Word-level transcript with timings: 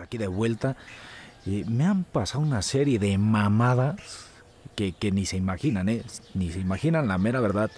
Aquí 0.00 0.18
de 0.18 0.26
vuelta. 0.26 0.76
y 1.44 1.64
me 1.64 1.84
han 1.84 2.04
pasado 2.04 2.42
una 2.42 2.62
serie 2.62 2.98
de 2.98 3.18
mamadas 3.18 3.96
que, 4.74 4.94
ni 5.12 5.26
se 5.26 5.36
imaginan, 5.36 5.88
¿eh? 5.88 6.02
Ni 6.34 6.50
se 6.50 6.60
imaginan 6.60 7.08
la 7.08 7.18
mera 7.18 7.40
verdad. 7.40 7.70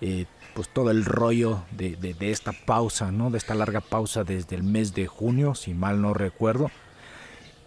Eh, 0.00 0.26
pues 0.54 0.68
todo 0.70 0.90
el 0.90 1.04
rollo 1.04 1.64
de, 1.72 1.96
de, 1.96 2.30
esta 2.30 2.52
pausa, 2.52 3.12
¿no? 3.12 3.30
De 3.30 3.38
esta 3.38 3.54
larga 3.54 3.80
pausa 3.80 4.24
desde 4.24 4.56
el 4.56 4.62
mes 4.62 4.94
de 4.94 5.06
junio, 5.06 5.54
si 5.54 5.74
mal 5.74 6.00
no 6.00 6.14
recuerdo. 6.14 6.70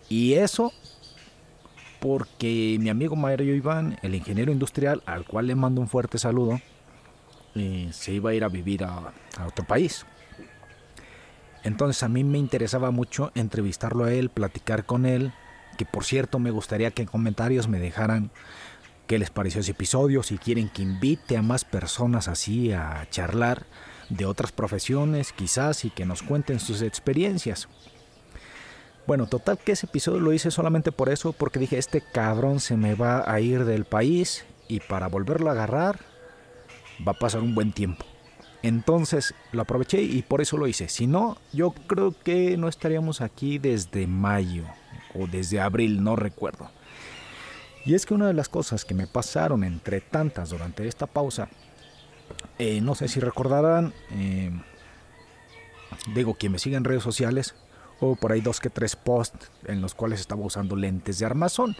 Y 0.09 0.33
eso 0.33 0.73
porque 1.99 2.77
mi 2.79 2.89
amigo 2.89 3.15
Mario 3.15 3.53
Iván, 3.53 3.99
el 4.01 4.15
ingeniero 4.15 4.51
industrial, 4.51 5.03
al 5.05 5.25
cual 5.25 5.47
le 5.47 5.55
mando 5.55 5.81
un 5.81 5.87
fuerte 5.87 6.17
saludo, 6.17 6.59
eh, 7.55 7.89
se 7.91 8.13
iba 8.13 8.31
a 8.31 8.33
ir 8.33 8.43
a 8.43 8.49
vivir 8.49 8.83
a 8.83 9.13
otro 9.45 9.65
país. 9.65 10.05
Entonces 11.63 12.03
a 12.03 12.09
mí 12.09 12.23
me 12.23 12.37
interesaba 12.37 12.91
mucho 12.91 13.31
entrevistarlo 13.35 14.05
a 14.05 14.13
él, 14.13 14.29
platicar 14.29 14.85
con 14.85 15.05
él, 15.05 15.33
que 15.77 15.85
por 15.85 16.03
cierto 16.03 16.39
me 16.39 16.51
gustaría 16.51 16.91
que 16.91 17.03
en 17.03 17.07
comentarios 17.07 17.67
me 17.67 17.79
dejaran 17.79 18.31
qué 19.07 19.17
les 19.17 19.29
pareció 19.29 19.61
ese 19.61 19.71
episodio, 19.71 20.23
si 20.23 20.37
quieren 20.37 20.69
que 20.69 20.83
invite 20.83 21.35
a 21.35 21.41
más 21.41 21.65
personas 21.65 22.27
así 22.27 22.71
a 22.71 23.07
charlar 23.09 23.65
de 24.09 24.25
otras 24.25 24.51
profesiones 24.51 25.31
quizás 25.31 25.85
y 25.85 25.89
que 25.89 26.05
nos 26.05 26.21
cuenten 26.21 26.59
sus 26.59 26.81
experiencias. 26.81 27.67
Bueno, 29.07 29.25
total 29.25 29.57
que 29.57 29.71
ese 29.71 29.87
episodio 29.87 30.19
lo 30.19 30.33
hice 30.33 30.51
solamente 30.51 30.91
por 30.91 31.09
eso, 31.09 31.33
porque 31.33 31.59
dije, 31.59 31.77
este 31.79 32.01
cabrón 32.01 32.59
se 32.59 32.77
me 32.77 32.93
va 32.93 33.23
a 33.25 33.39
ir 33.39 33.65
del 33.65 33.85
país 33.85 34.45
y 34.67 34.81
para 34.81 35.07
volverlo 35.07 35.49
a 35.49 35.53
agarrar 35.53 35.99
va 37.07 37.13
a 37.13 37.19
pasar 37.19 37.41
un 37.41 37.55
buen 37.55 37.71
tiempo. 37.71 38.05
Entonces 38.61 39.33
lo 39.51 39.61
aproveché 39.61 40.01
y 40.01 40.21
por 40.21 40.41
eso 40.41 40.57
lo 40.57 40.67
hice. 40.67 40.89
Si 40.89 41.07
no, 41.07 41.37
yo 41.53 41.71
creo 41.71 42.13
que 42.23 42.57
no 42.57 42.67
estaríamos 42.67 43.21
aquí 43.21 43.57
desde 43.57 44.05
mayo 44.07 44.65
o 45.15 45.27
desde 45.27 45.61
abril, 45.61 46.03
no 46.03 46.15
recuerdo. 46.15 46.69
Y 47.85 47.95
es 47.95 48.05
que 48.05 48.13
una 48.13 48.27
de 48.27 48.33
las 48.33 48.49
cosas 48.49 48.83
que 48.83 48.93
me 48.93 49.07
pasaron 49.07 49.63
entre 49.63 50.01
tantas 50.01 50.49
durante 50.49 50.87
esta 50.87 51.07
pausa, 51.07 51.49
eh, 52.57 52.81
no 52.81 52.95
sé 52.95 53.07
si 53.07 53.19
recordarán, 53.19 53.93
eh, 54.11 54.51
digo, 56.13 56.35
quien 56.35 56.51
me 56.51 56.59
sigue 56.59 56.75
en 56.75 56.83
redes 56.83 57.03
sociales, 57.03 57.55
o 58.01 58.15
por 58.15 58.31
ahí 58.31 58.41
dos 58.41 58.59
que 58.59 58.69
tres 58.69 58.95
posts 58.95 59.49
en 59.65 59.81
los 59.81 59.93
cuales 59.93 60.19
estaba 60.19 60.41
usando 60.41 60.75
lentes 60.75 61.19
de 61.19 61.25
armazón. 61.25 61.75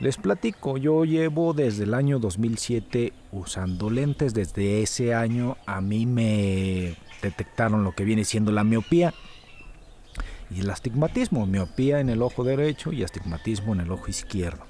Les 0.00 0.16
platico, 0.16 0.78
yo 0.78 1.04
llevo 1.04 1.52
desde 1.52 1.84
el 1.84 1.92
año 1.92 2.18
2007 2.18 3.12
usando 3.32 3.90
lentes. 3.90 4.32
Desde 4.32 4.82
ese 4.82 5.14
año 5.14 5.58
a 5.66 5.82
mí 5.82 6.06
me 6.06 6.96
detectaron 7.20 7.84
lo 7.84 7.92
que 7.92 8.04
viene 8.04 8.24
siendo 8.24 8.50
la 8.50 8.64
miopía 8.64 9.12
y 10.50 10.60
el 10.60 10.70
astigmatismo. 10.70 11.44
Miopía 11.46 12.00
en 12.00 12.08
el 12.08 12.22
ojo 12.22 12.44
derecho 12.44 12.92
y 12.92 13.04
astigmatismo 13.04 13.74
en 13.74 13.80
el 13.80 13.92
ojo 13.92 14.08
izquierdo. 14.08 14.64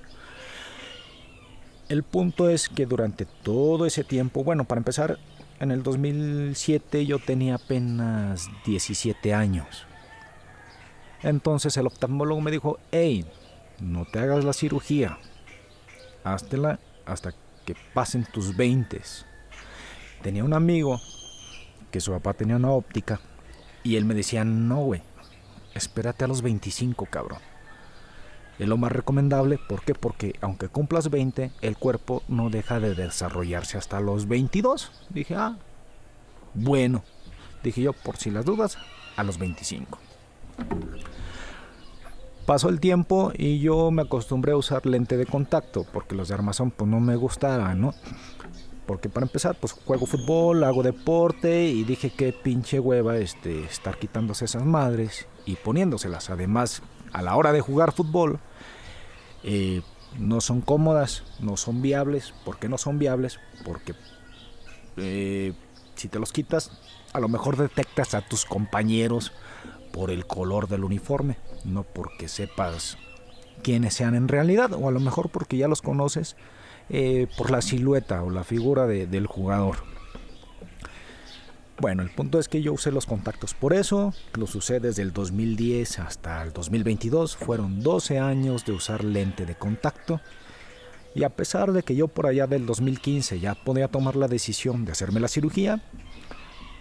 El 1.88 2.02
punto 2.02 2.48
es 2.48 2.68
que 2.68 2.86
durante 2.86 3.24
todo 3.24 3.86
ese 3.86 4.02
tiempo, 4.02 4.42
bueno, 4.42 4.64
para 4.64 4.80
empezar, 4.80 5.18
en 5.60 5.70
el 5.70 5.84
2007 5.84 7.06
yo 7.06 7.20
tenía 7.20 7.54
apenas 7.54 8.48
17 8.66 9.32
años. 9.32 9.86
Entonces 11.22 11.76
el 11.76 11.86
oftalmólogo 11.86 12.40
me 12.40 12.50
dijo, 12.50 12.80
hey, 12.90 13.26
no 13.80 14.04
te 14.04 14.18
hagas 14.18 14.44
la 14.44 14.52
cirugía. 14.52 15.18
Háztela 16.24 16.78
hasta 17.06 17.32
que 17.64 17.74
pasen 17.94 18.24
tus 18.24 18.56
20. 18.56 19.00
Tenía 20.22 20.44
un 20.44 20.52
amigo 20.52 21.00
que 21.90 22.00
su 22.00 22.12
papá 22.12 22.34
tenía 22.34 22.56
una 22.56 22.70
óptica 22.70 23.20
y 23.82 23.96
él 23.96 24.04
me 24.04 24.14
decía, 24.14 24.44
no, 24.44 24.76
güey, 24.76 25.02
espérate 25.74 26.24
a 26.24 26.28
los 26.28 26.42
25, 26.42 27.06
cabrón. 27.06 27.38
Es 28.58 28.68
lo 28.68 28.76
más 28.76 28.92
recomendable, 28.92 29.58
¿por 29.58 29.82
qué? 29.82 29.94
Porque 29.94 30.34
aunque 30.42 30.68
cumplas 30.68 31.08
20, 31.08 31.50
el 31.62 31.76
cuerpo 31.78 32.22
no 32.28 32.50
deja 32.50 32.78
de 32.78 32.94
desarrollarse 32.94 33.78
hasta 33.78 34.00
los 34.00 34.28
22. 34.28 34.92
Dije, 35.08 35.34
ah, 35.34 35.56
bueno. 36.52 37.02
Dije 37.62 37.82
yo, 37.82 37.94
por 37.94 38.19
si 38.19 38.30
las 38.30 38.44
dudas, 38.44 38.76
a 39.16 39.22
los 39.22 39.38
25. 39.38 39.98
Pasó 42.46 42.68
el 42.68 42.80
tiempo 42.80 43.32
y 43.36 43.60
yo 43.60 43.90
me 43.90 44.02
acostumbré 44.02 44.52
a 44.52 44.56
usar 44.56 44.86
lente 44.86 45.16
de 45.16 45.26
contacto 45.26 45.86
porque 45.92 46.14
los 46.14 46.28
de 46.28 46.34
armazón 46.34 46.70
pues 46.70 46.90
no 46.90 47.00
me 47.00 47.16
gustaban, 47.16 47.80
¿no? 47.80 47.94
Porque 48.86 49.08
para 49.08 49.24
empezar, 49.24 49.56
pues 49.60 49.72
juego 49.72 50.04
fútbol, 50.04 50.64
hago 50.64 50.82
deporte 50.82 51.66
y 51.66 51.84
dije 51.84 52.10
que 52.10 52.32
pinche 52.32 52.80
hueva 52.80 53.18
este, 53.18 53.64
estar 53.64 53.96
quitándose 53.98 54.46
esas 54.46 54.64
madres 54.64 55.28
y 55.46 55.54
poniéndoselas. 55.54 56.28
Además, 56.28 56.82
a 57.12 57.22
la 57.22 57.36
hora 57.36 57.52
de 57.52 57.60
jugar 57.60 57.92
fútbol, 57.92 58.40
eh, 59.44 59.82
no 60.18 60.40
son 60.40 60.60
cómodas, 60.60 61.22
no 61.38 61.56
son 61.56 61.82
viables. 61.82 62.34
¿Por 62.44 62.58
qué 62.58 62.68
no 62.68 62.78
son 62.78 62.98
viables? 62.98 63.38
Porque 63.64 63.94
eh, 64.96 65.52
si 65.94 66.08
te 66.08 66.18
los 66.18 66.32
quitas, 66.32 66.72
a 67.12 67.20
lo 67.20 67.28
mejor 67.28 67.56
detectas 67.56 68.14
a 68.14 68.22
tus 68.22 68.44
compañeros 68.44 69.32
por 69.92 70.10
el 70.10 70.26
color 70.26 70.68
del 70.68 70.84
uniforme, 70.84 71.36
no 71.64 71.82
porque 71.82 72.28
sepas 72.28 72.98
quiénes 73.62 73.94
sean 73.94 74.14
en 74.14 74.28
realidad, 74.28 74.72
o 74.72 74.88
a 74.88 74.92
lo 74.92 75.00
mejor 75.00 75.30
porque 75.30 75.56
ya 75.56 75.68
los 75.68 75.82
conoces 75.82 76.36
eh, 76.88 77.26
por 77.36 77.50
la 77.50 77.62
silueta 77.62 78.22
o 78.22 78.30
la 78.30 78.44
figura 78.44 78.86
del 78.86 79.26
jugador. 79.26 79.76
Bueno, 81.80 82.02
el 82.02 82.10
punto 82.10 82.38
es 82.38 82.48
que 82.48 82.60
yo 82.60 82.74
usé 82.74 82.92
los 82.92 83.06
contactos 83.06 83.54
por 83.54 83.72
eso, 83.72 84.12
los 84.34 84.54
usé 84.54 84.80
desde 84.80 85.00
el 85.00 85.14
2010 85.14 86.00
hasta 86.00 86.42
el 86.42 86.52
2022, 86.52 87.36
fueron 87.36 87.82
12 87.82 88.18
años 88.18 88.66
de 88.66 88.72
usar 88.72 89.02
lente 89.02 89.46
de 89.46 89.54
contacto. 89.54 90.20
Y 91.14 91.24
a 91.24 91.30
pesar 91.30 91.72
de 91.72 91.82
que 91.82 91.96
yo 91.96 92.06
por 92.06 92.26
allá 92.26 92.46
del 92.46 92.66
2015 92.66 93.40
ya 93.40 93.54
podía 93.54 93.88
tomar 93.88 94.14
la 94.14 94.28
decisión 94.28 94.84
de 94.84 94.92
hacerme 94.92 95.20
la 95.20 95.28
cirugía, 95.28 95.82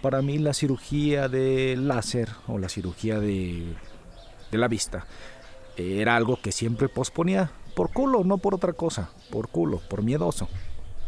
para 0.02 0.22
mí 0.22 0.38
la 0.38 0.54
cirugía 0.54 1.28
de 1.28 1.76
láser 1.76 2.28
o 2.46 2.58
la 2.58 2.68
cirugía 2.68 3.20
de, 3.20 3.74
la 4.50 4.68
vista 4.68 5.06
era 5.76 6.16
algo 6.16 6.40
que 6.40 6.52
siempre 6.52 6.88
posponía 6.88 7.52
por 7.74 7.92
culo, 7.92 8.24
no 8.24 8.38
por 8.38 8.54
otra 8.54 8.72
cosa, 8.72 9.10
por 9.30 9.48
culo, 9.48 9.80
por 9.88 10.02
miedoso. 10.02 10.48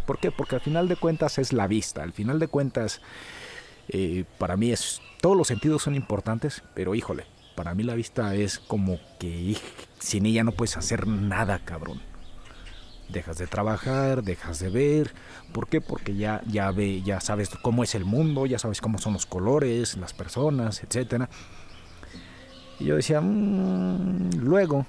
¿Por 0.07 0.19
qué? 0.19 0.31
Porque 0.31 0.57
al 0.57 0.61
final 0.61 0.89
de 0.89 0.97
cuentas 0.97 1.39
es 1.39 1.53
la 1.53 1.67
vista, 1.67 2.03
al 2.03 2.13
final 2.13 2.39
de 2.39 2.49
cuentas 2.49 3.01
eh, 3.89 4.25
para 4.39 4.57
mí 4.57 4.71
es 4.71 5.01
todos 5.21 5.37
los 5.37 5.49
sentidos 5.49 5.83
son 5.83 5.95
importantes, 5.95 6.63
pero 6.75 6.95
híjole, 6.95 7.27
para 7.55 7.75
mí 7.75 7.83
la 7.83 7.95
vista 7.95 8.35
es 8.35 8.59
como 8.59 8.99
que 9.19 9.57
sin 9.99 10.27
ella 10.27 10.45
no 10.45 10.53
puedes 10.53 10.77
hacer 10.77 11.07
nada, 11.07 11.59
cabrón 11.65 12.12
dejas 13.13 13.39
de 13.39 13.47
trabajar, 13.47 14.23
dejas 14.23 14.59
de 14.59 14.71
ver. 14.71 15.15
¿Por 15.53 15.69
qué? 15.69 15.81
Porque 15.81 16.15
ya, 16.17 16.43
ya, 16.47 16.71
ve, 16.73 17.03
ya 17.03 17.21
sabes 17.21 17.51
cómo 17.63 17.85
es 17.85 17.95
el 17.95 18.05
mundo, 18.05 18.47
ya 18.47 18.59
sabes 18.59 18.81
cómo 18.81 18.99
son 18.99 19.13
los 19.13 19.27
colores, 19.27 19.97
las 19.97 20.15
personas, 20.15 20.83
etc. 20.83 21.29
Y 22.79 22.87
yo 22.87 22.97
decía, 22.97 23.21
mmm, 23.21 24.31
luego, 24.39 24.87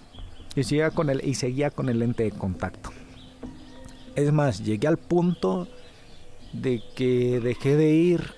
y 0.56 0.64
seguía, 0.64 0.92
con 0.92 1.10
el, 1.10 1.24
y 1.24 1.36
seguía 1.36 1.70
con 1.70 1.90
el 1.90 2.00
lente 2.00 2.24
de 2.24 2.32
contacto. 2.32 2.92
Es 4.16 4.32
más, 4.32 4.64
llegué 4.64 4.88
al 4.88 4.98
punto 4.98 5.68
de 6.54 6.82
que 6.96 7.40
dejé 7.40 7.76
de 7.76 7.92
ir 7.92 8.34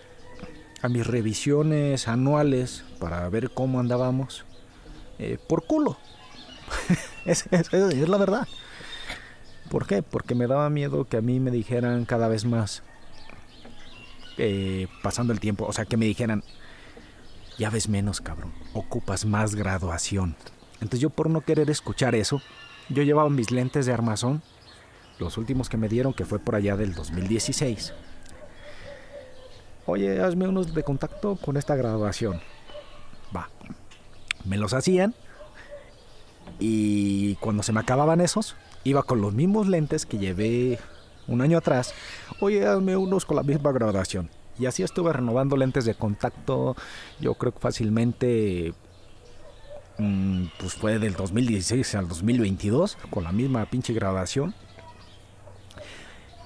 a 0.82 0.90
mis 0.90 1.06
revisiones 1.06 2.08
anuales 2.08 2.84
para 3.00 3.28
ver 3.30 3.52
cómo 3.52 3.80
andábamos 3.80 4.46
eh, 5.20 5.38
por 5.48 5.66
culo. 5.66 5.98
es, 7.26 7.46
es 7.52 8.10
la 8.10 8.18
verdad. 8.18 8.48
¿Por 9.76 9.88
qué? 9.88 10.02
Porque 10.02 10.36
me 10.36 10.48
daba 10.48 10.70
miedo 10.70 11.04
que 11.04 11.18
a 11.18 11.22
mí 11.22 11.42
me 11.42 11.52
dijeran 11.52 12.06
cada 12.06 12.30
vez 12.30 12.46
más, 12.46 12.82
eh, 14.38 14.88
pasando 15.04 15.34
el 15.34 15.42
tiempo, 15.42 15.66
o 15.66 15.74
sea, 15.74 15.84
que 15.84 15.98
me 15.98 16.06
dijeran, 16.06 16.46
ya 17.58 17.70
ves 17.70 17.90
menos, 17.90 18.22
cabrón, 18.22 18.54
ocupas 18.72 19.26
más 19.26 19.54
graduación. 19.54 20.38
Entonces 20.76 21.02
yo 21.02 21.10
por 21.10 21.30
no 21.30 21.42
querer 21.42 21.70
escuchar 21.70 22.16
eso, 22.16 22.42
yo 22.88 23.04
llevaba 23.04 23.30
mis 23.30 23.52
lentes 23.52 23.86
de 23.86 23.92
armazón, 23.92 24.42
los 25.20 25.38
últimos 25.38 25.68
que 25.68 25.76
me 25.76 25.90
dieron, 25.90 26.14
que 26.14 26.24
fue 26.24 26.40
por 26.40 26.56
allá 26.56 26.78
del 26.78 26.94
2016. 26.94 27.94
Oye, 29.88 30.22
hazme 30.22 30.48
unos 30.48 30.74
de 30.74 30.84
contacto 30.84 31.36
con 31.36 31.58
esta 31.58 31.76
graduación. 31.76 32.40
Va. 33.36 33.50
Me 34.46 34.56
los 34.56 34.74
hacían 34.74 35.14
y 36.60 37.36
cuando 37.42 37.62
se 37.62 37.74
me 37.74 37.82
acababan 37.82 38.22
esos, 38.22 38.56
iba 38.86 39.04
con 39.04 39.20
los 39.20 39.34
mismos 39.34 39.68
lentes 39.68 40.06
que 40.06 40.18
llevé 40.18 40.80
un 41.28 41.42
año 41.42 41.58
atrás. 41.58 41.94
Oye, 42.40 42.62
dame 42.62 42.96
unos 42.96 43.26
con 43.26 43.36
la 43.36 43.44
misma 43.44 43.74
graduación. 43.74 44.30
Y 44.58 44.68
así 44.68 44.84
estuve 44.84 45.12
renovando 45.12 45.58
lentes 45.58 45.84
de 45.84 45.96
contacto. 45.96 46.78
Yo 47.20 47.34
creo 47.34 47.52
que 47.52 47.60
fácilmente 47.60 48.74
mm, 49.98 50.46
pues 50.58 50.76
fue 50.76 50.98
del 50.98 51.16
2016 51.16 51.96
al 51.96 52.08
2022 52.08 52.98
con 53.10 53.26
la 53.26 53.34
misma 53.34 53.66
pinche 53.66 53.92
graduación. 53.92 54.56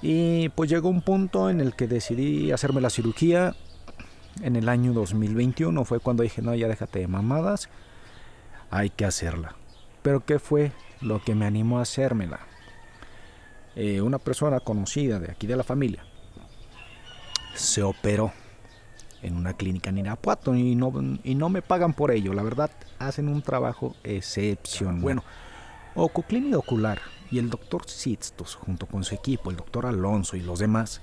Y 0.02 0.48
pues 0.48 0.68
llegó 0.68 0.88
un 0.88 1.02
punto 1.02 1.50
en 1.50 1.60
el 1.60 1.76
que 1.76 1.86
decidí 1.86 2.50
hacerme 2.50 2.80
la 2.80 2.90
cirugía. 2.90 3.54
En 4.42 4.56
el 4.56 4.68
año 4.68 4.92
2021 4.92 5.84
fue 5.84 6.00
cuando 6.00 6.24
dije, 6.24 6.42
no, 6.42 6.54
ya 6.54 6.66
déjate 6.66 6.98
de 6.98 7.06
mamadas 7.06 7.68
hay 8.70 8.90
que 8.90 9.04
hacerla. 9.04 9.54
Pero 10.02 10.24
¿qué 10.24 10.38
fue 10.38 10.72
lo 11.00 11.22
que 11.22 11.34
me 11.34 11.46
animó 11.46 11.78
a 11.78 11.82
hacérmela? 11.82 12.40
Eh, 13.76 14.00
una 14.00 14.18
persona 14.18 14.60
conocida 14.60 15.18
de 15.18 15.30
aquí 15.30 15.46
de 15.46 15.56
la 15.56 15.62
familia 15.62 16.04
se 17.54 17.82
operó 17.82 18.32
en 19.22 19.36
una 19.36 19.54
clínica 19.54 19.90
en 19.90 19.98
Irapuato 19.98 20.54
y 20.54 20.74
no, 20.74 20.92
y 21.22 21.34
no 21.34 21.48
me 21.48 21.62
pagan 21.62 21.92
por 21.92 22.10
ello, 22.10 22.32
la 22.32 22.42
verdad, 22.42 22.70
hacen 22.98 23.28
un 23.28 23.42
trabajo 23.42 23.94
excepcional. 24.02 25.00
Bueno, 25.00 25.24
Ococlínica 25.94 26.58
Ocular 26.58 27.00
y 27.30 27.38
el 27.38 27.50
doctor 27.50 27.88
Sitstos, 27.88 28.54
junto 28.54 28.86
con 28.86 29.04
su 29.04 29.14
equipo, 29.14 29.50
el 29.50 29.56
doctor 29.56 29.86
Alonso 29.86 30.36
y 30.36 30.40
los 30.40 30.58
demás, 30.58 31.00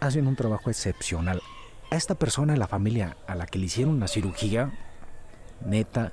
hacen 0.00 0.26
un 0.26 0.36
trabajo 0.36 0.70
excepcional. 0.70 1.40
A 1.90 1.96
esta 1.96 2.14
persona 2.14 2.56
la 2.56 2.68
familia 2.68 3.16
a 3.26 3.34
la 3.34 3.46
que 3.46 3.58
le 3.58 3.66
hicieron 3.66 3.98
la 3.98 4.08
cirugía, 4.08 4.72
neta, 5.64 6.12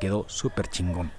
quedó 0.00 0.28
súper 0.28 0.68
chingón. 0.68 1.10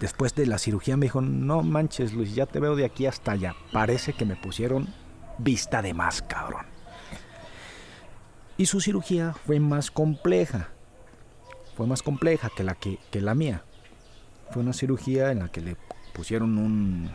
Después 0.00 0.34
de 0.34 0.46
la 0.46 0.58
cirugía 0.58 0.96
me 0.96 1.06
dijo, 1.06 1.20
no 1.20 1.62
manches 1.62 2.12
Luis, 2.12 2.34
ya 2.34 2.46
te 2.46 2.60
veo 2.60 2.76
de 2.76 2.84
aquí 2.84 3.06
hasta 3.06 3.32
allá. 3.32 3.54
Parece 3.72 4.12
que 4.12 4.26
me 4.26 4.36
pusieron 4.36 4.88
vista 5.38 5.80
de 5.80 5.94
más, 5.94 6.22
cabrón. 6.22 6.66
Y 8.58 8.66
su 8.66 8.80
cirugía 8.80 9.34
fue 9.46 9.60
más 9.60 9.90
compleja. 9.90 10.68
Fue 11.76 11.86
más 11.86 12.02
compleja 12.02 12.50
que 12.54 12.64
la, 12.64 12.74
que, 12.74 12.98
que 13.10 13.20
la 13.20 13.34
mía. 13.34 13.64
Fue 14.50 14.62
una 14.62 14.72
cirugía 14.72 15.30
en 15.30 15.40
la 15.40 15.48
que 15.48 15.60
le 15.60 15.76
pusieron 16.14 16.58
un, 16.58 17.10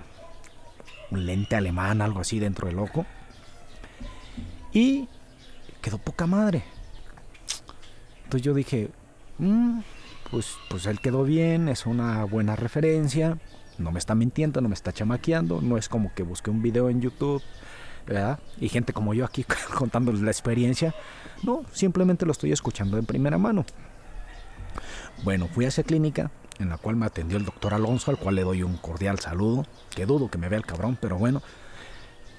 un 1.11 1.25
lente 1.25 1.55
alemán, 1.55 2.01
algo 2.01 2.21
así, 2.21 2.39
dentro 2.39 2.67
del 2.67 2.79
ojo. 2.79 3.05
Y 4.73 5.07
quedó 5.81 5.97
poca 5.97 6.27
madre. 6.27 6.63
Entonces 8.23 8.41
yo 8.43 8.53
dije, 8.53 8.89
mm, 9.39 9.79
pues, 10.31 10.57
pues 10.69 10.85
él 10.85 10.99
quedó 10.99 11.23
bien, 11.23 11.67
es 11.67 11.85
una 11.85 12.23
buena 12.23 12.55
referencia, 12.55 13.37
no 13.77 13.91
me 13.91 13.99
está 13.99 14.15
mintiendo, 14.15 14.61
no 14.61 14.69
me 14.69 14.75
está 14.75 14.93
chamaqueando, 14.93 15.61
no 15.61 15.77
es 15.77 15.89
como 15.89 16.13
que 16.15 16.23
busqué 16.23 16.49
un 16.49 16.61
video 16.61 16.89
en 16.89 17.01
YouTube, 17.01 17.43
¿verdad? 18.07 18.39
Y 18.59 18.69
gente 18.69 18.93
como 18.93 19.13
yo 19.13 19.25
aquí 19.25 19.45
contándoles 19.77 20.21
la 20.21 20.31
experiencia, 20.31 20.95
no, 21.43 21.65
simplemente 21.73 22.25
lo 22.25 22.31
estoy 22.31 22.53
escuchando 22.53 22.95
de 22.95 23.03
primera 23.03 23.37
mano. 23.37 23.65
Bueno, 25.23 25.47
fui 25.47 25.65
a 25.65 25.67
esa 25.67 25.83
clínica 25.83 26.31
en 26.59 26.69
la 26.69 26.77
cual 26.77 26.95
me 26.95 27.05
atendió 27.05 27.37
el 27.37 27.45
doctor 27.45 27.73
Alonso, 27.73 28.09
al 28.09 28.17
cual 28.17 28.35
le 28.35 28.43
doy 28.43 28.63
un 28.63 28.77
cordial 28.77 29.19
saludo, 29.19 29.65
que 29.93 30.05
dudo 30.05 30.29
que 30.29 30.37
me 30.37 30.47
vea 30.47 30.57
el 30.57 30.65
cabrón, 30.65 30.97
pero 30.99 31.17
bueno, 31.17 31.41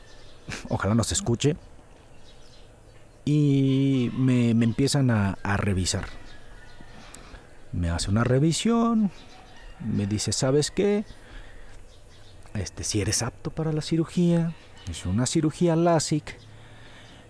ojalá 0.69 0.95
nos 0.95 1.13
escuche. 1.13 1.57
Y 3.25 4.11
me, 4.17 4.51
empiezan 4.51 5.11
a 5.11 5.57
revisar 5.57 6.07
me 7.73 7.91
hace 7.91 8.11
una 8.11 8.25
revisión, 8.25 9.11
me 9.81 10.07
dice, 10.07 10.33
¿sabes 10.33 10.71
qué? 10.71 11.05
Este, 12.55 12.85
si 12.85 13.01
eres 13.01 13.23
apto 13.23 13.51
para 13.51 13.73
la 13.73 13.81
cirugía, 13.81 14.53
es 14.91 15.07
una 15.07 15.27
cirugía 15.27 15.77
LASIK, 15.77 16.37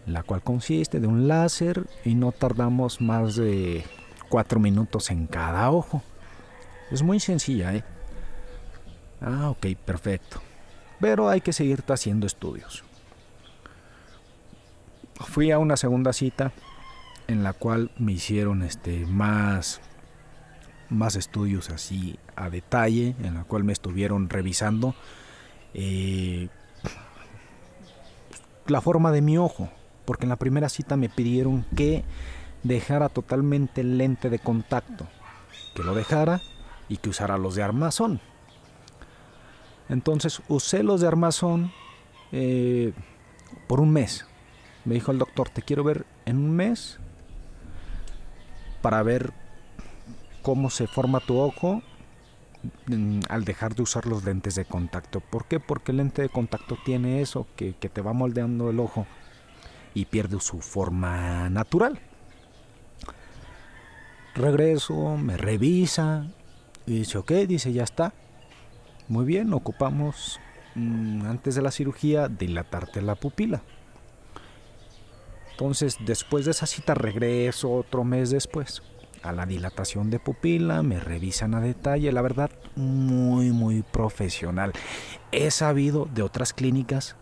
la 0.06 0.22
cual 0.22 0.42
consiste 0.42 0.98
de 0.98 1.06
un 1.06 1.28
láser 1.28 1.86
y 2.04 2.14
no 2.14 2.32
tardamos 2.32 3.00
más 3.00 3.36
de 3.36 3.84
cuatro 4.28 4.58
minutos 4.58 5.10
en 5.10 5.26
cada 5.26 5.70
ojo. 5.70 6.02
Es 6.90 7.02
muy 7.02 7.20
sencilla, 7.20 7.74
¿eh? 7.74 7.84
Ah, 9.20 9.50
ok, 9.50 9.66
perfecto. 9.84 10.42
Pero 11.00 11.28
hay 11.28 11.40
que 11.40 11.52
seguir 11.52 11.84
haciendo 11.88 12.26
estudios. 12.26 12.82
Fui 15.14 15.52
a 15.52 15.58
una 15.58 15.76
segunda 15.76 16.12
cita 16.12 16.52
en 17.28 17.44
la 17.44 17.52
cual 17.52 17.92
me 17.96 18.12
hicieron 18.12 18.62
este 18.62 19.06
más 19.06 19.80
más 20.92 21.16
estudios 21.16 21.70
así 21.70 22.18
a 22.36 22.50
detalle, 22.50 23.14
en 23.22 23.34
la 23.34 23.44
cual 23.44 23.64
me 23.64 23.72
estuvieron 23.72 24.28
revisando 24.28 24.94
eh, 25.74 26.48
la 28.66 28.80
forma 28.80 29.10
de 29.10 29.22
mi 29.22 29.38
ojo, 29.38 29.70
porque 30.04 30.24
en 30.24 30.30
la 30.30 30.36
primera 30.36 30.68
cita 30.68 30.96
me 30.96 31.08
pidieron 31.08 31.64
que 31.74 32.04
dejara 32.62 33.08
totalmente 33.08 33.80
el 33.80 33.98
lente 33.98 34.30
de 34.30 34.38
contacto, 34.38 35.06
que 35.74 35.82
lo 35.82 35.94
dejara 35.94 36.40
y 36.88 36.98
que 36.98 37.10
usara 37.10 37.38
los 37.38 37.54
de 37.54 37.62
armazón. 37.62 38.20
Entonces 39.88 40.42
usé 40.48 40.82
los 40.82 41.00
de 41.00 41.08
armazón 41.08 41.72
eh, 42.30 42.92
por 43.66 43.80
un 43.80 43.92
mes. 43.92 44.26
Me 44.84 44.94
dijo 44.94 45.12
el 45.12 45.18
doctor, 45.18 45.48
te 45.48 45.62
quiero 45.62 45.84
ver 45.84 46.06
en 46.24 46.38
un 46.38 46.50
mes 46.52 46.98
para 48.80 49.02
ver 49.02 49.32
cómo 50.42 50.70
se 50.70 50.86
forma 50.86 51.20
tu 51.20 51.38
ojo 51.38 51.82
mm, 52.86 53.20
al 53.28 53.44
dejar 53.44 53.74
de 53.74 53.82
usar 53.82 54.06
los 54.06 54.24
lentes 54.24 54.54
de 54.56 54.64
contacto. 54.64 55.20
¿Por 55.20 55.46
qué? 55.46 55.60
Porque 55.60 55.92
el 55.92 55.98
lente 55.98 56.22
de 56.22 56.28
contacto 56.28 56.76
tiene 56.84 57.22
eso, 57.22 57.46
que, 57.56 57.72
te 57.72 58.00
va 58.02 58.12
moldeando 58.12 58.70
el 58.70 58.80
ojo 58.80 59.06
y 59.94 60.06
pierde 60.06 60.40
su 60.40 60.60
forma 60.60 61.48
natural. 61.48 62.00
Regreso, 64.34 65.16
me 65.16 65.36
revisa 65.36 66.26
y 66.86 67.00
dice, 67.00 67.18
ok, 67.18 67.32
dice, 67.46 67.72
ya 67.72 67.84
está. 67.84 68.12
Muy 69.08 69.24
bien, 69.24 69.52
ocupamos 69.52 70.40
mm, 70.74 71.26
antes 71.26 71.54
de 71.54 71.62
la 71.62 71.70
cirugía 71.70 72.28
dilatarte 72.28 73.02
la 73.02 73.14
pupila. 73.14 73.62
Entonces, 75.52 75.98
después 76.00 76.46
de 76.46 76.52
esa 76.52 76.66
cita 76.66 76.94
regreso 76.94 77.70
otro 77.70 78.04
mes 78.04 78.30
después 78.30 78.82
a 79.22 79.32
la 79.32 79.46
dilatación 79.46 80.10
de 80.10 80.18
pupila, 80.18 80.82
me 80.82 80.98
revisan 81.00 81.54
a 81.54 81.60
detalle, 81.60 82.12
la 82.12 82.22
verdad, 82.22 82.50
muy, 82.76 83.50
muy 83.50 83.82
profesional. 83.82 84.72
He 85.30 85.50
sabido 85.50 86.08
de 86.12 86.22
otras 86.22 86.52
clínicas 86.52 87.16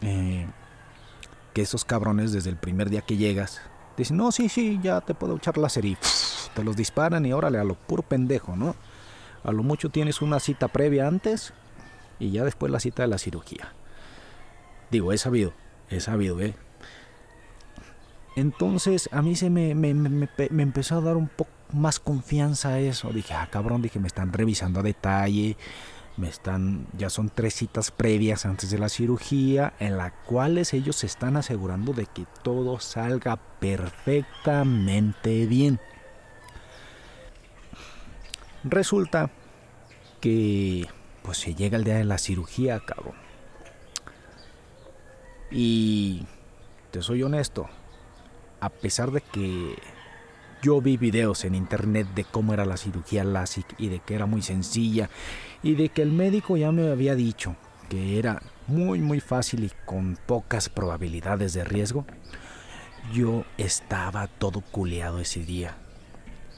eh, 0.00 0.46
que 1.52 1.62
esos 1.62 1.84
cabrones 1.84 2.32
desde 2.32 2.50
el 2.50 2.56
primer 2.56 2.90
día 2.90 3.02
que 3.02 3.16
llegas 3.16 3.60
dicen, 3.96 4.16
no, 4.16 4.32
sí, 4.32 4.48
sí, 4.48 4.80
ya 4.82 5.00
te 5.00 5.14
puedo 5.14 5.36
echar 5.36 5.58
láser 5.58 5.84
y 5.84 5.96
te 6.54 6.64
los 6.64 6.76
disparan 6.76 7.24
y 7.26 7.32
órale, 7.32 7.58
a 7.58 7.64
lo 7.64 7.74
puro 7.74 8.02
pendejo, 8.02 8.56
¿no? 8.56 8.74
A 9.42 9.52
lo 9.52 9.62
mucho 9.62 9.90
tienes 9.90 10.22
una 10.22 10.40
cita 10.40 10.68
previa 10.68 11.06
antes 11.06 11.52
y 12.18 12.30
ya 12.30 12.44
después 12.44 12.72
la 12.72 12.80
cita 12.80 13.02
de 13.02 13.08
la 13.08 13.18
cirugía. 13.18 13.72
Digo, 14.90 15.12
he 15.12 15.18
sabido, 15.18 15.52
he 15.90 16.00
sabido, 16.00 16.40
¿eh? 16.40 16.54
Entonces 18.36 19.08
a 19.12 19.22
mí 19.22 19.36
se 19.36 19.50
me, 19.50 19.70
empezó 19.70 20.96
a 20.96 21.00
dar 21.00 21.16
un 21.16 21.28
poco 21.28 21.50
más 21.72 22.00
confianza 22.00 22.78
eso. 22.80 23.10
Dije, 23.12 23.34
ah, 23.34 23.48
cabrón, 23.50 23.82
dije, 23.82 23.98
me 23.98 24.08
están 24.08 24.32
revisando 24.32 24.80
a 24.80 24.82
detalle. 24.82 25.56
Me 26.16 26.28
están, 26.28 26.86
ya 26.96 27.10
son 27.10 27.28
tres 27.28 27.54
citas 27.54 27.90
previas 27.90 28.46
antes 28.46 28.70
de 28.70 28.78
la 28.78 28.88
cirugía, 28.88 29.74
en 29.80 29.96
las 29.96 30.12
cuales 30.26 30.72
ellos 30.72 30.94
se 30.94 31.06
están 31.06 31.36
asegurando 31.36 31.92
de 31.92 32.06
que 32.06 32.24
todo 32.44 32.78
salga 32.78 33.36
perfectamente 33.58 35.46
bien. 35.46 35.80
Resulta 38.62 39.30
que, 40.20 40.86
pues 41.22 41.38
se 41.38 41.54
llega 41.56 41.76
el 41.76 41.84
día 41.84 41.96
de 41.96 42.04
la 42.04 42.18
cirugía, 42.18 42.80
cabrón. 42.80 43.16
Y 45.50 46.26
te 46.92 47.02
soy 47.02 47.24
honesto, 47.24 47.68
a 48.64 48.70
pesar 48.70 49.10
de 49.10 49.20
que 49.20 49.76
yo 50.62 50.80
vi 50.80 50.96
videos 50.96 51.44
en 51.44 51.54
internet 51.54 52.06
de 52.14 52.24
cómo 52.24 52.54
era 52.54 52.64
la 52.64 52.78
cirugía 52.78 53.22
LASIK 53.22 53.74
y 53.76 53.88
de 53.88 53.98
que 53.98 54.14
era 54.14 54.24
muy 54.24 54.40
sencilla 54.40 55.10
y 55.62 55.74
de 55.74 55.90
que 55.90 56.00
el 56.00 56.10
médico 56.10 56.56
ya 56.56 56.72
me 56.72 56.90
había 56.90 57.14
dicho 57.14 57.56
que 57.90 58.18
era 58.18 58.40
muy 58.66 59.00
muy 59.00 59.20
fácil 59.20 59.64
y 59.64 59.70
con 59.84 60.16
pocas 60.24 60.70
probabilidades 60.70 61.52
de 61.52 61.64
riesgo, 61.64 62.06
yo 63.12 63.44
estaba 63.58 64.28
todo 64.28 64.62
culeado 64.62 65.18
ese 65.20 65.44
día. 65.44 65.76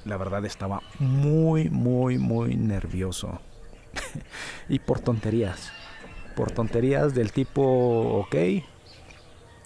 La 0.05 0.17
verdad 0.17 0.45
estaba 0.45 0.83
muy 1.01 1.71
muy 1.71 2.19
muy 2.19 2.55
nervioso. 2.55 3.41
y 4.69 4.79
por 4.79 5.01
tonterías. 5.01 5.73
Por 6.37 6.53
tonterías 6.53 7.17
del 7.17 7.33
tipo, 7.33 7.63
ok, 8.21 8.37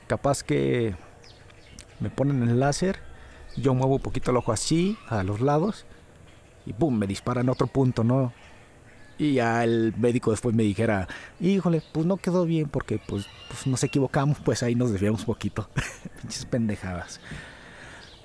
capaz 0.07 0.43
que 0.43 0.95
me 2.01 2.11
ponen 2.11 2.43
el 2.43 2.61
láser, 2.61 2.99
yo 3.57 3.75
muevo 3.75 3.97
un 3.97 4.03
poquito 4.03 4.31
el 4.31 4.37
ojo 4.37 4.53
así, 4.53 4.97
a 5.09 5.23
los 5.23 5.41
lados, 5.41 5.87
y 6.67 6.73
¡pum! 6.73 6.97
me 6.97 7.07
dispara 7.07 7.41
en 7.41 7.49
otro 7.49 7.67
punto, 7.67 8.05
¿no? 8.05 8.33
Y 9.19 9.35
ya 9.35 9.65
el 9.65 9.93
médico 9.99 10.31
después 10.31 10.55
me 10.55 10.63
dijera, 10.63 11.07
híjole, 11.41 11.83
pues 11.93 12.07
no 12.07 12.17
quedó 12.17 12.47
bien 12.47 12.69
porque 12.69 12.99
pues, 12.99 13.27
pues 13.49 13.67
nos 13.67 13.85
equivocamos, 13.85 14.39
pues 14.43 14.63
ahí 14.63 14.75
nos 14.75 14.93
desviamos 14.93 15.27
poquito. 15.27 15.69
Pinches 16.23 16.47
pendejadas. 16.47 17.21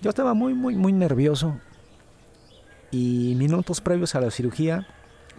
Yo 0.02 0.10
estaba 0.10 0.34
muy, 0.34 0.54
muy, 0.54 0.76
muy 0.76 0.94
nervioso. 0.94 1.60
Y 2.92 3.36
minutos 3.36 3.82
previos 3.82 4.16
a 4.16 4.22
la 4.22 4.32
cirugía, 4.32 4.88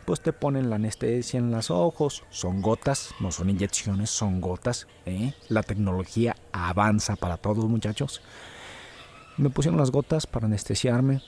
pues 0.07 0.21
te 0.21 0.33
ponen 0.33 0.71
la 0.71 0.77
anestesia 0.77 1.39
en 1.39 1.51
los 1.51 1.71
ojos. 1.71 2.23
Son 2.31 2.63
gotas, 2.63 3.11
no 3.19 3.33
son 3.33 3.51
inyecciones, 3.51 4.09
son 4.09 4.41
gotas. 4.41 4.87
¿eh? 5.05 5.35
La 5.49 5.63
tecnología 5.63 6.37
avanza 6.53 7.17
para 7.17 7.37
todos 7.37 7.65
muchachos. 7.67 8.23
Me 9.37 9.51
pusieron 9.51 9.79
las 9.79 9.91
gotas 9.91 10.27
para 10.27 10.47
anestesiarme. 10.47 11.23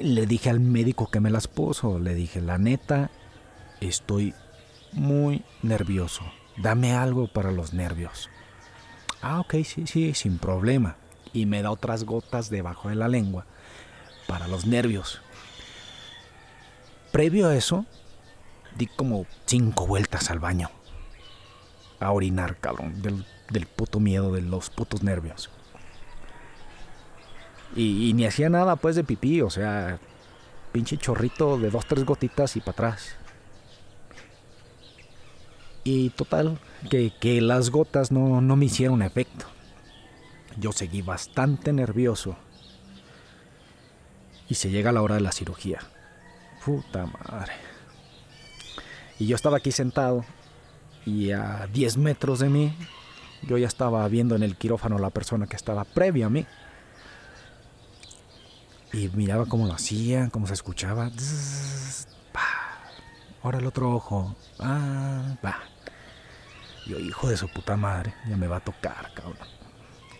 Le 0.00 0.26
dije 0.26 0.50
al 0.50 0.60
médico 0.60 1.10
que 1.10 1.20
me 1.20 1.30
las 1.30 1.48
puso, 1.48 1.98
le 1.98 2.14
dije, 2.14 2.40
la 2.40 2.58
neta, 2.58 3.10
estoy 3.80 4.34
muy 4.92 5.44
nervioso. 5.62 6.24
Dame 6.56 6.94
algo 6.94 7.28
para 7.28 7.52
los 7.52 7.72
nervios. 7.72 8.28
Ah, 9.22 9.40
ok, 9.40 9.54
sí, 9.64 9.86
sí, 9.86 10.14
sin 10.14 10.38
problema. 10.38 10.96
Y 11.32 11.46
me 11.46 11.62
da 11.62 11.70
otras 11.70 12.04
gotas 12.04 12.50
debajo 12.50 12.88
de 12.88 12.96
la 12.96 13.08
lengua 13.08 13.46
para 14.26 14.48
los 14.48 14.66
nervios. 14.66 15.22
Previo 17.12 17.48
a 17.48 17.56
eso, 17.56 17.86
di 18.76 18.86
como 18.86 19.26
cinco 19.46 19.86
vueltas 19.86 20.30
al 20.30 20.38
baño. 20.38 20.70
A 22.00 22.12
orinar, 22.12 22.56
cabrón, 22.56 23.02
del, 23.02 23.24
del 23.50 23.66
puto 23.66 23.98
miedo, 24.00 24.32
de 24.32 24.42
los 24.42 24.70
putos 24.70 25.02
nervios. 25.02 25.50
Y, 27.76 28.12
ni 28.14 28.24
hacía 28.24 28.48
nada 28.48 28.76
pues 28.76 28.96
de 28.96 29.04
pipí, 29.04 29.42
o 29.42 29.50
sea, 29.50 29.98
pinche 30.72 30.96
chorrito 30.96 31.58
de 31.58 31.70
dos, 31.70 31.86
tres 31.86 32.04
gotitas 32.04 32.56
y 32.56 32.60
para 32.60 32.72
atrás. 32.72 33.16
Y 35.84 36.10
total, 36.10 36.58
que, 36.90 37.12
que 37.18 37.40
las 37.40 37.70
gotas 37.70 38.10
no, 38.10 38.40
no 38.40 38.56
me 38.56 38.66
hicieron 38.66 39.02
efecto. 39.02 39.46
Yo 40.56 40.72
seguí 40.72 41.02
bastante 41.02 41.72
nervioso. 41.72 42.36
Y 44.48 44.54
se 44.54 44.70
llega 44.70 44.92
la 44.92 45.02
hora 45.02 45.14
de 45.14 45.20
la 45.20 45.32
cirugía. 45.32 45.80
Puta 46.68 47.06
madre. 47.06 47.54
Y 49.18 49.26
yo 49.26 49.36
estaba 49.36 49.56
aquí 49.56 49.72
sentado 49.72 50.22
y 51.06 51.30
a 51.30 51.66
10 51.72 51.96
metros 51.96 52.40
de 52.40 52.50
mí 52.50 52.76
yo 53.40 53.56
ya 53.56 53.66
estaba 53.66 54.06
viendo 54.08 54.36
en 54.36 54.42
el 54.42 54.54
quirófano 54.54 54.98
la 54.98 55.08
persona 55.08 55.46
que 55.46 55.56
estaba 55.56 55.84
previa 55.84 56.26
a 56.26 56.28
mí. 56.28 56.44
Y 58.92 59.08
miraba 59.14 59.46
cómo 59.46 59.66
lo 59.66 59.72
hacían, 59.72 60.28
cómo 60.28 60.46
se 60.46 60.52
escuchaba. 60.52 61.10
Ahora 63.42 63.60
el 63.60 63.66
otro 63.66 63.90
ojo. 63.90 64.36
Ah, 64.58 65.38
va. 65.42 65.60
Yo, 66.86 66.98
hijo 66.98 67.30
de 67.30 67.38
su 67.38 67.48
puta 67.48 67.78
madre, 67.78 68.12
ya 68.28 68.36
me 68.36 68.46
va 68.46 68.56
a 68.56 68.60
tocar, 68.60 69.14
cabrón. 69.14 69.38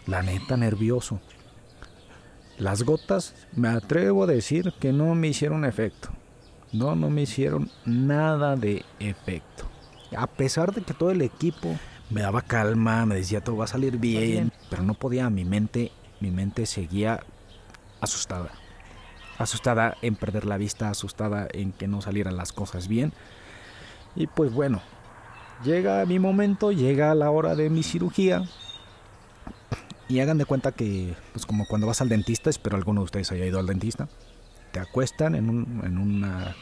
La 0.07 0.23
neta, 0.23 0.57
nervioso. 0.57 1.21
Las 2.57 2.85
gotas, 2.85 3.35
me 3.53 3.69
atrevo 3.69 4.23
a 4.23 4.27
decir 4.27 4.73
que 4.81 4.95
no 4.95 5.15
me 5.15 5.29
hicieron 5.29 5.67
efecto. 5.67 6.09
No, 6.73 6.95
no 6.95 7.11
me 7.11 7.23
hicieron 7.23 7.71
nada 7.85 8.57
de 8.57 8.85
efecto. 8.99 9.65
A 10.17 10.27
pesar 10.27 10.75
de 10.75 10.83
que 10.83 10.95
todo 10.95 11.11
el 11.11 11.23
equipo 11.23 11.77
me 12.11 12.23
daba 12.23 12.43
calma, 12.43 13.05
me 13.07 13.17
decía 13.17 13.43
todo 13.43 13.57
va 13.57 13.65
a 13.65 13.69
salir 13.69 13.99
bien, 13.99 14.23
bien. 14.23 14.53
pero 14.71 14.83
no 14.83 14.95
podía, 14.95 15.29
mi 15.31 15.45
mente, 15.45 15.93
mi 16.21 16.31
mente 16.31 16.67
seguía 16.67 17.21
asustada. 18.01 18.51
Asustada 19.39 19.97
en 20.03 20.17
perder 20.17 20.45
la 20.47 20.57
vista, 20.57 20.91
asustada 20.91 21.47
en 21.53 21.73
que 21.73 21.87
no 21.87 22.01
salieran 22.01 22.37
las 22.37 22.53
cosas 22.53 22.89
bien. 22.89 23.13
Y 24.17 24.27
pues 24.27 24.53
bueno, 24.53 24.83
llega 25.65 26.05
mi 26.07 26.19
momento, 26.19 26.73
llega 26.73 27.15
la 27.15 27.31
hora 27.31 27.55
de 27.55 27.71
mi 27.71 27.83
cirugía. 27.83 28.45
Y 30.09 30.21
hagan 30.21 30.39
de 30.39 30.47
cuenta 30.47 30.73
que, 30.73 31.15
pues 31.33 31.45
como 31.45 31.67
cuando 31.67 31.87
vas 31.87 32.01
al 32.01 32.09
dentista, 32.09 32.49
espero 32.49 32.77
alguno 32.77 33.03
de 33.03 33.05
ustedes 33.05 33.31
haya 33.31 33.45
ido 33.45 33.59
al 33.59 33.67
dentista, 33.67 34.09
te 34.71 34.81
acuestan 34.81 35.35
en, 35.35 35.49
un, 35.49 35.83
en 35.85 35.99
una 35.99 36.55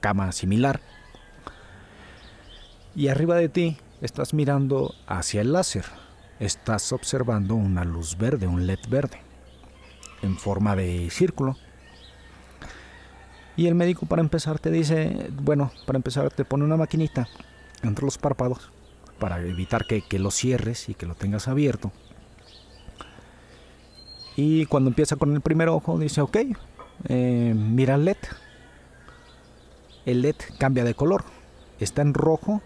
cama 0.00 0.32
similar. 0.32 0.80
Y 2.94 3.08
arriba 3.08 3.36
de 3.36 3.48
ti 3.48 3.76
estás 4.00 4.34
mirando 4.34 4.94
hacia 5.06 5.40
el 5.40 5.52
láser. 5.52 5.84
Estás 6.38 6.92
observando 6.92 7.54
una 7.54 7.84
luz 7.84 8.16
verde, 8.16 8.46
un 8.46 8.66
LED 8.66 8.80
verde, 8.88 9.20
en 10.22 10.36
forma 10.36 10.76
de 10.76 11.08
círculo. 11.10 11.56
Y 13.56 13.66
el 13.66 13.74
médico 13.74 14.06
para 14.06 14.22
empezar 14.22 14.58
te 14.58 14.70
dice, 14.70 15.30
bueno, 15.42 15.70
para 15.86 15.96
empezar 15.96 16.30
te 16.30 16.44
pone 16.44 16.64
una 16.64 16.76
maquinita 16.76 17.26
entre 17.82 18.04
los 18.04 18.18
párpados 18.18 18.70
para 19.18 19.40
evitar 19.40 19.86
que, 19.86 20.02
que, 20.02 20.18
lo 20.18 20.30
cierres 20.30 20.90
y 20.90 20.94
que 20.94 21.06
lo 21.06 21.14
tengas 21.14 21.48
abierto. 21.48 21.90
Y 24.36 24.66
cuando 24.66 24.90
empieza 24.90 25.16
con 25.16 25.34
el 25.34 25.40
primer 25.40 25.70
ojo 25.70 25.98
dice, 25.98 26.20
ok, 26.20 26.36
eh, 27.08 27.54
mira 27.56 27.94
el 27.94 28.04
LED. 28.04 28.16
El 30.04 30.22
LED 30.22 30.36
cambia 30.58 30.84
de 30.84 30.94
color. 30.94 31.24
Está 31.78 32.02
en 32.02 32.14
rojo 32.14 32.62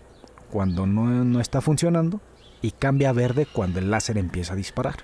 cuando 0.50 0.86
no, 0.86 1.04
no 1.24 1.40
está 1.40 1.60
funcionando 1.60 2.20
y 2.62 2.72
cambia 2.72 3.10
a 3.10 3.12
verde 3.12 3.46
cuando 3.46 3.78
el 3.78 3.90
láser 3.90 4.18
empieza 4.18 4.52
a 4.52 4.56
disparar. 4.56 4.96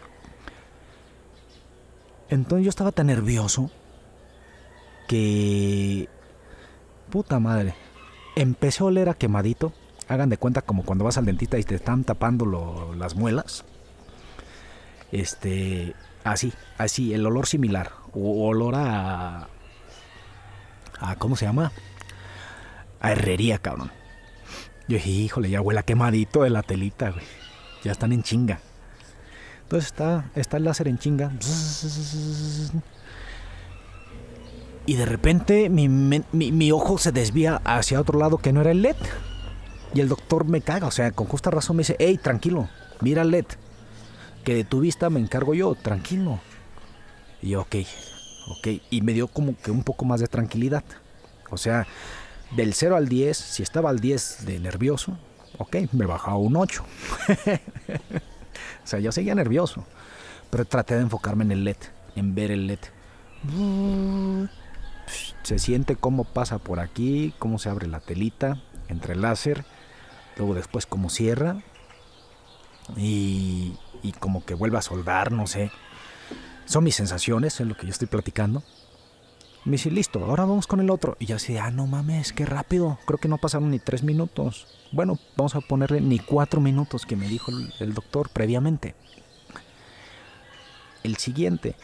Entonces 2.29 2.65
yo 2.65 2.71
estaba 2.71 2.93
tan 2.93 3.07
nervioso 3.07 3.71
que... 5.09 6.09
Puta 7.11 7.39
madre. 7.39 7.75
Empecé 8.35 8.83
a 8.83 8.87
oler 8.87 9.09
a 9.09 9.15
quemadito. 9.15 9.73
Hagan 10.09 10.29
de 10.29 10.39
cuenta 10.39 10.63
como 10.63 10.85
cuando 10.85 11.05
vas 11.05 11.19
al 11.19 11.25
dentista 11.25 11.59
y 11.59 11.63
te 11.63 11.77
están 11.77 12.05
tapando 12.05 12.45
lo, 12.45 12.95
las 12.95 13.15
muelas. 13.15 13.65
Este... 15.13 15.95
Así, 16.25 16.53
así, 16.77 17.15
el 17.15 17.25
olor 17.25 17.47
similar. 17.47 17.93
Olor 18.19 18.75
a... 18.77 19.49
a 21.01 21.17
¿Cómo 21.17 21.37
se 21.37 21.45
llama? 21.45 21.73
A 23.01 23.13
herrería, 23.13 23.59
cabrón. 23.59 23.91
Yo 24.89 24.97
dije, 24.97 25.11
híjole, 25.11 25.51
ya 25.51 25.61
huele 25.61 25.83
quemadito 25.83 26.43
de 26.43 26.51
la 26.51 26.63
telita, 26.63 27.11
güey. 27.11 27.25
Ya 27.85 27.93
están 27.93 28.13
en 28.13 28.23
chinga. 28.23 28.61
Entonces 29.63 29.87
está, 29.87 30.31
está 30.35 30.57
el 30.57 30.65
láser 30.65 30.89
en 30.89 30.99
chinga. 30.99 31.33
Y 34.87 34.95
de 34.95 35.05
repente 35.05 35.69
mi, 35.69 35.89
mi, 35.89 36.23
mi, 36.33 36.73
ojo 36.73 36.99
se 36.99 37.11
desvía 37.11 37.61
hacia 37.65 38.01
otro 38.01 38.19
lado 38.19 38.39
que 38.39 38.53
no 38.53 38.61
era 38.61 38.71
el 38.71 38.83
LED. 38.83 38.97
Y 39.93 40.01
el 40.01 40.09
doctor 40.09 40.45
me 40.45 40.61
caga, 40.61 40.87
o 40.87 40.91
sea, 40.93 41.11
con 41.11 41.27
justa 41.27 41.51
razón 41.51 41.77
me 41.77 41.81
dice, 41.81 41.97
hey, 41.99 42.19
tranquilo, 42.23 42.69
mira 43.01 43.23
el 43.23 43.31
LED. 43.33 43.47
Que 44.45 44.55
de 44.55 44.65
tu 44.65 44.81
vista 44.81 45.11
me 45.11 45.19
encargo 45.19 45.55
yo, 45.55 45.75
tranquilo. 45.75 46.41
Y 47.43 47.55
ok, 47.55 47.77
ok. 48.49 48.69
Y 48.91 49.03
me 49.03 49.13
dio 49.13 49.29
como 49.29 49.57
que 49.57 49.71
un 49.71 49.83
poco 49.83 50.05
más 50.05 50.21
de 50.21 50.27
tranquilidad. 50.27 50.85
O 51.51 51.57
sea, 51.57 51.87
del 52.53 52.75
0 52.75 52.97
al 52.97 53.09
10, 53.09 53.37
si 53.37 53.63
estaba 53.63 53.91
al 53.91 54.01
10 54.01 54.47
de 54.47 54.59
nervioso, 54.59 55.17
ok, 55.59 55.77
me 55.93 56.07
bajaba 56.07 56.39
un 56.39 56.57
8. 56.57 56.85
o 58.85 58.87
sea, 58.87 58.99
yo 58.99 59.13
seguía 59.13 59.35
nervioso. 59.35 59.85
Pero 60.51 60.65
traté 60.65 60.95
de 60.95 61.03
enfocarme 61.03 61.45
en 61.45 61.53
el 61.53 61.65
LED, 61.65 61.77
en 62.15 62.35
ver 62.35 62.51
el 62.51 62.67
LED 62.67 62.81
se 65.43 65.59
siente 65.59 65.97
cómo 65.97 66.25
pasa 66.25 66.59
por 66.59 66.81
aquí, 66.81 67.35
cómo 67.39 67.59
se 67.59 67.69
abre 67.69 67.87
la 67.87 68.01
telita 68.01 68.61
entre 68.89 69.15
el 69.15 69.23
láser, 69.23 69.65
luego 70.37 70.55
después 70.55 70.87
cómo 70.87 71.11
cierra 71.11 71.57
y, 72.97 73.77
y 74.03 74.13
como 74.13 74.45
que 74.45 74.55
vuelve 74.55 74.79
a 74.79 74.83
soldar, 74.83 75.33
no 75.33 75.47
sé. 75.47 75.71
Son 76.67 76.83
mis 76.83 76.97
sensaciones, 76.97 77.61
es 77.61 77.67
lo 77.67 77.77
que 77.77 77.87
yo 77.87 77.93
estoy 77.93 78.09
platicando. 78.09 78.63
Me 79.65 79.73
dice, 79.73 79.91
listo, 79.91 80.25
ahora 80.25 80.45
vamos 80.45 80.67
con 80.67 80.81
el 80.81 80.91
otro. 80.91 81.17
Y 81.19 81.27
yo 81.27 81.37
así, 81.37 81.57
ah, 81.57 81.71
no 81.71 81.87
mames, 81.87 82.33
qué 82.33 82.45
rápido. 82.45 82.99
Creo 83.07 83.19
que 83.19 83.29
no 83.29 83.39
pasaron 83.39 83.71
ni 83.71 83.79
tres 83.79 84.03
minutos. 84.03 84.67
Bueno, 84.93 85.19
vamos 85.37 85.55
a 85.55 85.61
ponerle 85.61 86.01
ni 86.01 86.19
cuatro 86.19 86.61
minutos 86.61 87.07
que 87.07 87.17
me 87.17 87.29
dijo 87.29 87.53
el, 87.81 87.95
doctor 87.95 88.29
previamente. 88.31 88.95
El 91.05 91.17
siguiente, 91.17 91.77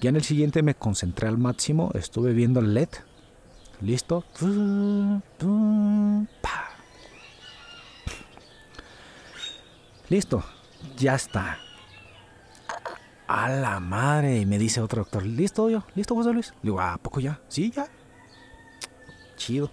ya 0.00 0.10
en 0.10 0.16
el 0.16 0.24
siguiente 0.24 0.62
me 0.62 0.74
concentré 0.74 1.28
al 1.28 1.38
máximo, 1.38 1.90
estuve 1.94 2.34
viendo 2.34 2.60
el 2.60 2.74
LED. 2.74 2.88
¿Listo? 3.80 4.24
Listo, 10.08 10.44
ya 10.96 11.14
está. 11.14 11.63
A 13.26 13.48
la 13.48 13.80
madre, 13.80 14.38
y 14.38 14.46
me 14.46 14.58
dice 14.58 14.80
otro 14.80 15.02
doctor, 15.02 15.24
¿listo 15.24 15.70
yo? 15.70 15.84
¿Listo 15.94 16.14
José 16.14 16.32
Luis? 16.32 16.52
Le 16.62 16.70
digo, 16.70 16.80
¿a 16.80 16.98
poco 16.98 17.20
ya? 17.20 17.40
Sí, 17.48 17.70
ya. 17.70 17.86
Chido. 19.36 19.70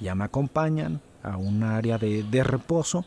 Ya 0.00 0.14
me 0.14 0.24
acompañan 0.24 1.00
a 1.22 1.36
un 1.36 1.62
área 1.62 1.98
de, 1.98 2.44
reposo 2.44 3.04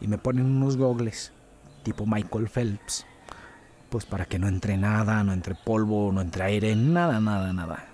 y 0.00 0.08
me 0.08 0.18
ponen 0.18 0.46
unos 0.46 0.76
gogles 0.76 1.32
tipo 1.82 2.06
Michael 2.06 2.48
Phelps 2.48 3.06
pues 3.90 4.04
para 4.04 4.26
que 4.26 4.38
no 4.38 4.48
entre 4.48 4.76
nada, 4.76 5.24
no 5.24 5.32
entre 5.32 5.54
polvo, 5.54 6.12
no 6.12 6.20
entre 6.20 6.44
aire, 6.44 6.76
nada, 6.76 7.20
nada, 7.20 7.54
nada. 7.54 7.86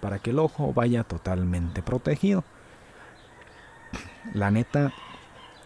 Para 0.00 0.18
que 0.18 0.30
el 0.30 0.40
ojo 0.40 0.72
vaya 0.72 1.04
totalmente 1.04 1.82
protegido. 1.82 2.42
La 4.34 4.50
neta, 4.50 4.92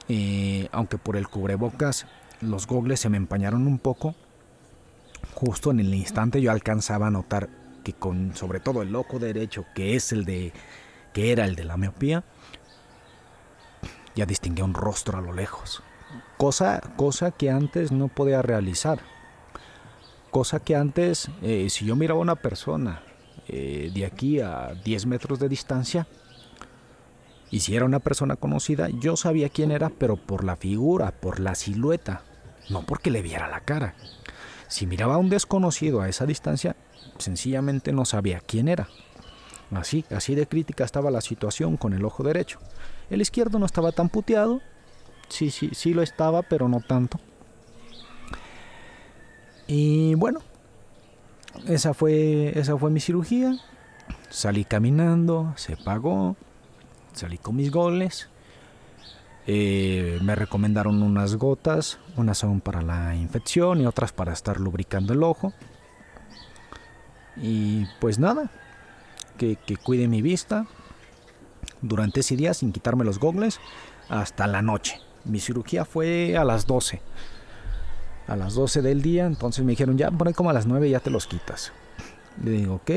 eh, 0.09 0.69
aunque 0.71 0.99
por 0.99 1.17
el 1.17 1.29
cubrebocas 1.29 2.07
los 2.43 2.67
gogles 2.67 3.01
se 3.01 3.09
me 3.09 3.17
empañaron 3.17 3.67
un 3.67 3.79
poco, 3.79 4.15
justo 5.35 5.71
en 5.71 5.81
el 5.81 5.95
instante 5.95 6.41
yo 6.41 6.51
alcanzaba 6.51 7.09
a 7.09 7.11
notar 7.11 7.49
que 7.85 7.93
con 7.93 8.37
sobre 8.37 8.61
todo 8.61 8.83
el 8.83 8.95
ojo 8.95 9.19
derecho, 9.19 9.65
que 9.75 9.97
es 9.97 10.13
el 10.13 10.25
de 10.25 10.53
que 11.13 11.33
era 11.33 11.45
el 11.45 11.57
de 11.57 11.65
la 11.65 11.77
miopía, 11.77 12.25
ya 14.15 14.27
distinguía 14.27 14.65
un 14.65 14.75
rostro 14.75 15.19
a 15.19 15.21
lo 15.21 15.33
lejos. 15.33 15.83
Cosa, 16.37 16.81
cosa 16.97 17.31
que 17.31 17.51
antes 17.51 17.93
no 17.93 18.09
podía 18.09 18.43
realizar 18.43 19.01
Cosa 20.31 20.61
que 20.61 20.77
antes, 20.77 21.29
eh, 21.43 21.67
si 21.71 21.85
yo 21.85 21.97
miraba 21.97 22.21
a 22.21 22.23
una 22.23 22.37
persona 22.37 23.03
eh, 23.49 23.91
de 23.93 24.07
aquí 24.07 24.39
a 24.39 24.75
10 24.85 25.07
metros 25.07 25.41
de 25.41 25.49
distancia, 25.49 26.07
y 27.51 27.61
si 27.61 27.75
era 27.75 27.85
una 27.85 27.99
persona 27.99 28.37
conocida, 28.37 28.89
yo 28.91 29.17
sabía 29.17 29.49
quién 29.49 29.73
era, 29.73 29.89
pero 29.91 30.15
por 30.17 30.45
la 30.45 30.55
figura, 30.55 31.11
por 31.11 31.41
la 31.41 31.57
silueta, 31.57 32.23
no 32.69 32.87
porque 32.87 33.11
le 33.11 33.23
viera 33.23 33.49
la 33.49 33.59
cara. 33.59 33.97
Si 34.71 34.87
miraba 34.87 35.17
a 35.17 35.19
un 35.19 35.29
desconocido 35.29 36.01
a 36.01 36.09
esa 36.09 36.27
distancia, 36.27 36.77
sencillamente 37.19 37.93
no 37.93 38.05
sabía 38.05 38.41
quién 38.41 38.69
era. 38.69 38.89
Así, 39.73 40.05
así 40.11 40.37
de 40.37 40.47
crítica 40.47 40.85
estaba 40.85 41.11
la 41.11 41.21
situación 41.21 41.77
con 41.77 41.93
el 41.93 42.05
ojo 42.05 42.23
derecho. 42.23 42.61
El 43.11 43.21
izquierdo 43.21 43.59
no 43.59 43.67
estaba 43.67 43.91
tan 43.91 44.09
puteado. 44.09 44.61
Sí, 45.29 45.51
sí, 45.51 45.71
sí 45.73 45.93
lo 45.93 46.03
estaba, 46.03 46.43
pero 46.43 46.69
no 46.69 46.81
tanto. 46.81 47.19
Y 49.67 50.15
bueno, 50.15 50.41
esa 51.67 51.93
fue, 51.93 52.57
esa 52.57 52.79
fue 52.79 52.93
mi 52.93 53.01
cirugía. 53.01 53.59
Salí 54.29 54.65
caminando, 54.65 55.53
se 55.57 55.77
pagó, 55.77 56.37
salí 57.13 57.39
con 57.39 57.57
mis 57.57 57.73
goles. 57.73 58.30
Eh, 59.47 60.19
me 60.23 60.35
recomendaron 60.35 61.03
unas 61.03 61.37
gotas, 61.37 61.99
unas 62.17 62.39
son 62.39 62.61
para 62.61 62.83
la 62.83 63.17
infección 63.17 63.81
y 63.81 63.87
otras 63.87 64.13
para 64.13 64.33
estar 64.33 64.61
lubricando 64.61 65.13
el 65.13 65.23
ojo. 65.23 65.53
Y 67.37 67.87
pues 68.01 68.19
nada, 68.19 68.51
que, 69.39 69.57
que 69.57 69.77
cuide 69.77 70.09
mi 70.09 70.23
vista 70.23 70.67
durante 71.81 72.21
ese 72.21 72.37
día 72.37 72.55
sin 72.55 72.73
quitarme 72.73 73.05
los 73.05 73.19
gogles 73.19 73.61
hasta 74.09 74.47
la 74.47 74.63
noche. 74.63 75.01
Mi 75.25 75.41
cirugía 75.41 75.85
fue 75.85 76.37
a 76.37 76.45
las 76.45 76.67
12 76.67 77.01
a 78.31 78.37
las 78.37 78.55
12 78.55 78.81
del 78.81 79.03
día, 79.03 79.27
entonces 79.27 79.65
me 79.65 79.73
dijeron, 79.73 79.99
ya 79.99 80.09
por 80.13 80.33
como 80.35 80.51
a 80.51 80.53
las 80.53 80.65
9 80.65 80.89
ya 80.89 81.01
te 81.01 81.11
los 81.11 81.27
quitas. 81.27 81.73
Le 82.45 82.53
digo, 82.53 82.77
ok, 82.77 82.91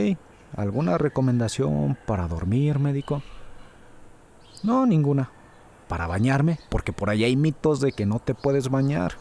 ¿alguna 0.56 1.00
recomendación 1.00 1.98
para 2.06 2.28
dormir, 2.28 2.78
médico? 2.78 3.24
No, 4.62 4.86
ninguna. 4.86 5.32
Para 5.88 6.08
bañarme, 6.08 6.60
porque 6.70 6.94
por 6.94 7.10
ahí 7.10 7.24
hay 7.24 7.36
mitos 7.36 7.80
de 7.80 7.92
que 7.92 8.06
no 8.06 8.20
te 8.20 8.34
puedes 8.34 8.70
bañar, 8.70 9.14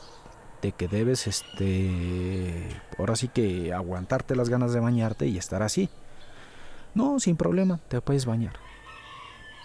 de 0.63 0.73
que 0.73 0.89
debes, 0.89 1.27
este, 1.27 2.67
ahora 2.99 3.17
sí 3.17 3.29
que 3.29 3.73
aguantarte 3.73 4.37
las 4.37 4.49
ganas 4.49 4.73
de 4.73 4.81
bañarte 4.81 5.27
y 5.27 5.39
estar 5.39 5.63
así. 5.63 5.91
No, 6.95 7.19
sin 7.21 7.37
problema, 7.37 7.79
te 7.89 8.01
puedes 8.01 8.27
bañar. 8.27 8.55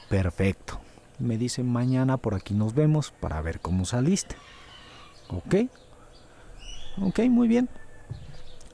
Perfecto. 0.10 0.80
Me 1.20 1.38
dicen 1.38 1.72
mañana 1.72 2.18
por 2.18 2.36
aquí 2.36 2.54
nos 2.54 2.74
vemos 2.74 3.12
para 3.12 3.42
ver 3.42 3.60
cómo 3.60 3.86
saliste. 3.86 4.36
¿Ok? 5.30 5.56
Ok, 7.02 7.20
muy 7.30 7.48
bien. 7.48 7.70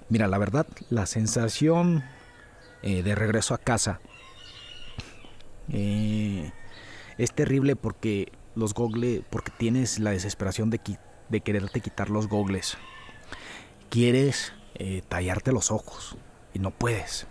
Mira, 0.10 0.28
la 0.28 0.38
verdad, 0.38 0.68
la 0.90 1.06
sensación 1.06 2.04
eh, 2.84 3.02
de 3.02 3.16
regreso 3.16 3.54
a 3.54 3.58
casa 3.58 4.00
eh, 5.70 6.52
es 7.18 7.34
terrible 7.34 7.76
porque 7.76 8.32
los 8.56 8.74
gogles, 8.74 9.22
porque 9.30 9.52
tienes 9.58 10.00
la 10.00 10.12
desesperación 10.12 10.70
de, 10.70 10.80
de 11.30 11.42
quererte 11.42 11.82
quitar 11.82 12.10
los 12.10 12.28
gogles. 12.28 12.78
Quieres 13.90 14.54
eh, 14.76 15.02
tallarte 15.08 15.52
los 15.52 15.72
ojos 15.72 16.18
y 16.54 16.60
no 16.60 16.72
puedes. 16.72 17.28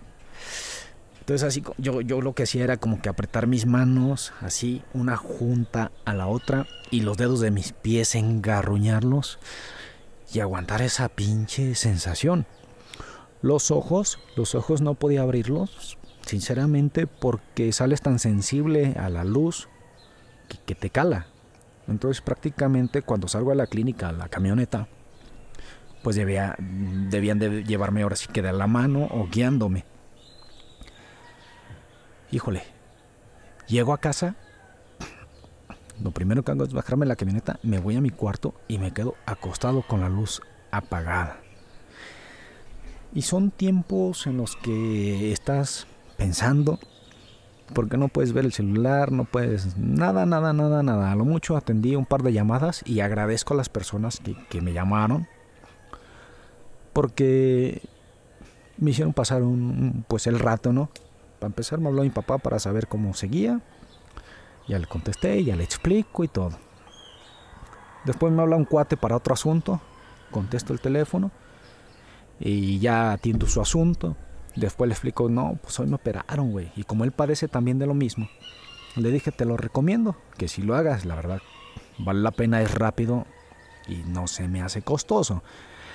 Entonces 1.21 1.47
así 1.47 1.63
yo, 1.79 2.01
yo 2.01 2.21
lo 2.21 2.35
que 2.35 2.43
hacía 2.43 2.65
era 2.65 2.77
como 2.77 3.01
que 3.01 3.09
apretar 3.09 3.47
mis 3.47 3.65
manos 3.65 4.33
así, 4.41 4.83
una 4.93 5.17
junta 5.17 5.93
a 6.05 6.15
la 6.15 6.27
otra 6.27 6.67
y 6.91 7.01
los 7.01 7.17
dedos 7.17 7.41
de 7.41 7.53
mis 7.53 7.73
pies 7.73 8.17
engarruñarlos 8.17 9.39
y 10.33 10.41
aguantar 10.41 10.83
esa 10.83 11.09
pinche 11.09 11.75
sensación. 11.75 12.47
Los 13.41 13.71
ojos, 13.71 14.19
los 14.37 14.55
ojos 14.55 14.81
no 14.81 14.95
podía 14.95 15.23
abrirlos, 15.23 15.99
sinceramente, 16.27 17.07
porque 17.07 17.73
sales 17.73 18.01
tan 18.01 18.19
sensible 18.19 18.95
a 18.99 19.09
la 19.09 19.25
luz 19.25 19.69
que, 20.65 20.75
te 20.75 20.91
cala. 20.91 21.27
Entonces 21.89 22.23
prácticamente 22.23 23.03
cuando 23.03 23.29
salgo 23.29 23.53
a 23.53 23.55
la 23.55 23.67
clínica, 23.67 24.09
a 24.09 24.13
la 24.13 24.29
camioneta, 24.29 24.89
pues 26.03 26.17
debía, 26.17 26.57
debían 26.59 27.39
de 27.39 27.65
llevarme 27.65 28.03
ahora 28.03 28.17
sí 28.17 28.29
que 28.33 28.43
de 28.43 28.53
la 28.53 28.67
mano 28.67 29.09
o 29.11 29.29
guiándome. 29.29 29.85
Híjole, 32.31 32.63
llego 33.69 33.93
a 33.93 33.99
casa 33.99 34.37
lo 36.03 36.11
primero 36.11 36.43
que 36.43 36.51
hago 36.51 36.65
es 36.65 36.73
bajarme 36.73 37.07
la 37.07 37.17
camioneta, 37.17 37.59
me 37.63 37.79
voy 37.79 37.97
a 37.97 38.01
mi 38.01 38.11
cuarto 38.11 38.55
y 38.67 38.79
me 38.79 38.93
quedo 38.93 39.15
acostado 39.25 39.83
con 39.83 40.01
la 40.01 40.09
luz 40.09 40.41
apagada. 40.71 41.41
Y 43.15 43.23
son 43.23 43.51
tiempos 43.51 44.27
en 44.27 44.39
los 44.39 44.57
que 44.57 45.33
estás 45.33 45.87
pensando, 46.17 46.81
porque 47.73 47.97
no 47.97 48.09
puedes 48.09 48.33
ver 48.33 48.45
el 48.45 48.53
celular, 48.53 49.13
no 49.13 49.25
puedes 49.25 49.77
nada, 49.77 50.27
nada, 50.27 50.53
nada, 50.53 50.83
nada. 50.83 51.13
A 51.13 51.17
lo 51.17 51.25
mucho 51.25 51.57
atendí 51.57 51.97
un 51.97 52.07
par 52.07 52.23
de 52.23 52.33
llamadas 52.33 52.83
y 52.87 53.01
agradezco 53.01 53.55
a 53.55 53.57
las 53.57 53.69
personas 53.69 54.21
que, 54.49 54.61
me 54.61 54.73
llamaron, 54.73 55.27
porque 56.93 57.83
me 58.79 58.91
hicieron 58.91 59.13
pasar 59.13 59.43
un, 59.43 60.05
pues 60.09 60.27
el 60.27 60.39
rato, 60.39 60.73
¿no? 60.73 60.91
Para 61.39 61.49
empezar 61.49 61.81
me 61.81 61.89
habló 61.89 62.03
mi 62.03 62.11
papá 62.11 62.39
para 62.39 62.59
saber 62.59 62.87
cómo 62.87 63.15
seguía 63.15 63.61
ya 64.69 64.79
le 64.79 64.87
contesté, 64.87 65.43
ya 65.45 65.57
le 65.57 65.65
explico 65.65 66.25
y 66.25 66.29
todo. 66.29 66.53
Después 68.05 68.33
me 68.33 68.43
habla 68.43 68.57
un 68.57 68.65
cuate 68.65 68.97
para 68.97 69.17
otro 69.17 69.35
asunto, 69.35 69.81
contesto 70.31 70.73
el 70.73 70.81
teléfono 70.81 71.31
y 72.41 72.79
ya 72.79 73.13
atiendo 73.13 73.47
su 73.47 73.61
asunto. 73.61 74.17
Después 74.57 74.89
le 74.89 74.95
explico, 74.95 75.29
no, 75.29 75.59
pues 75.63 75.79
hoy 75.81 75.87
me 75.87 75.97
operaron, 75.97 76.51
güey. 76.51 76.73
Y 76.77 76.85
como 76.85 77.05
él 77.05 77.13
padece 77.13 77.49
también 77.49 77.79
de 77.79 77.87
lo 77.87 77.95
mismo, 77.95 78.29
le 78.97 79.11
dije, 79.11 79.33
te 79.33 79.45
lo 79.45 79.57
recomiendo, 79.57 80.17
que 80.37 80.49
si 80.49 80.63
lo 80.63 80.75
hagas, 80.75 81.05
la 81.05 81.15
verdad, 81.15 81.41
vale 81.99 82.21
la 82.21 82.31
pena, 82.31 82.61
es 82.61 82.75
rápido 82.75 83.27
y 83.89 83.97
no 84.07 84.27
se 84.27 84.49
me 84.49 84.63
hace 84.63 84.83
costoso. 84.83 85.43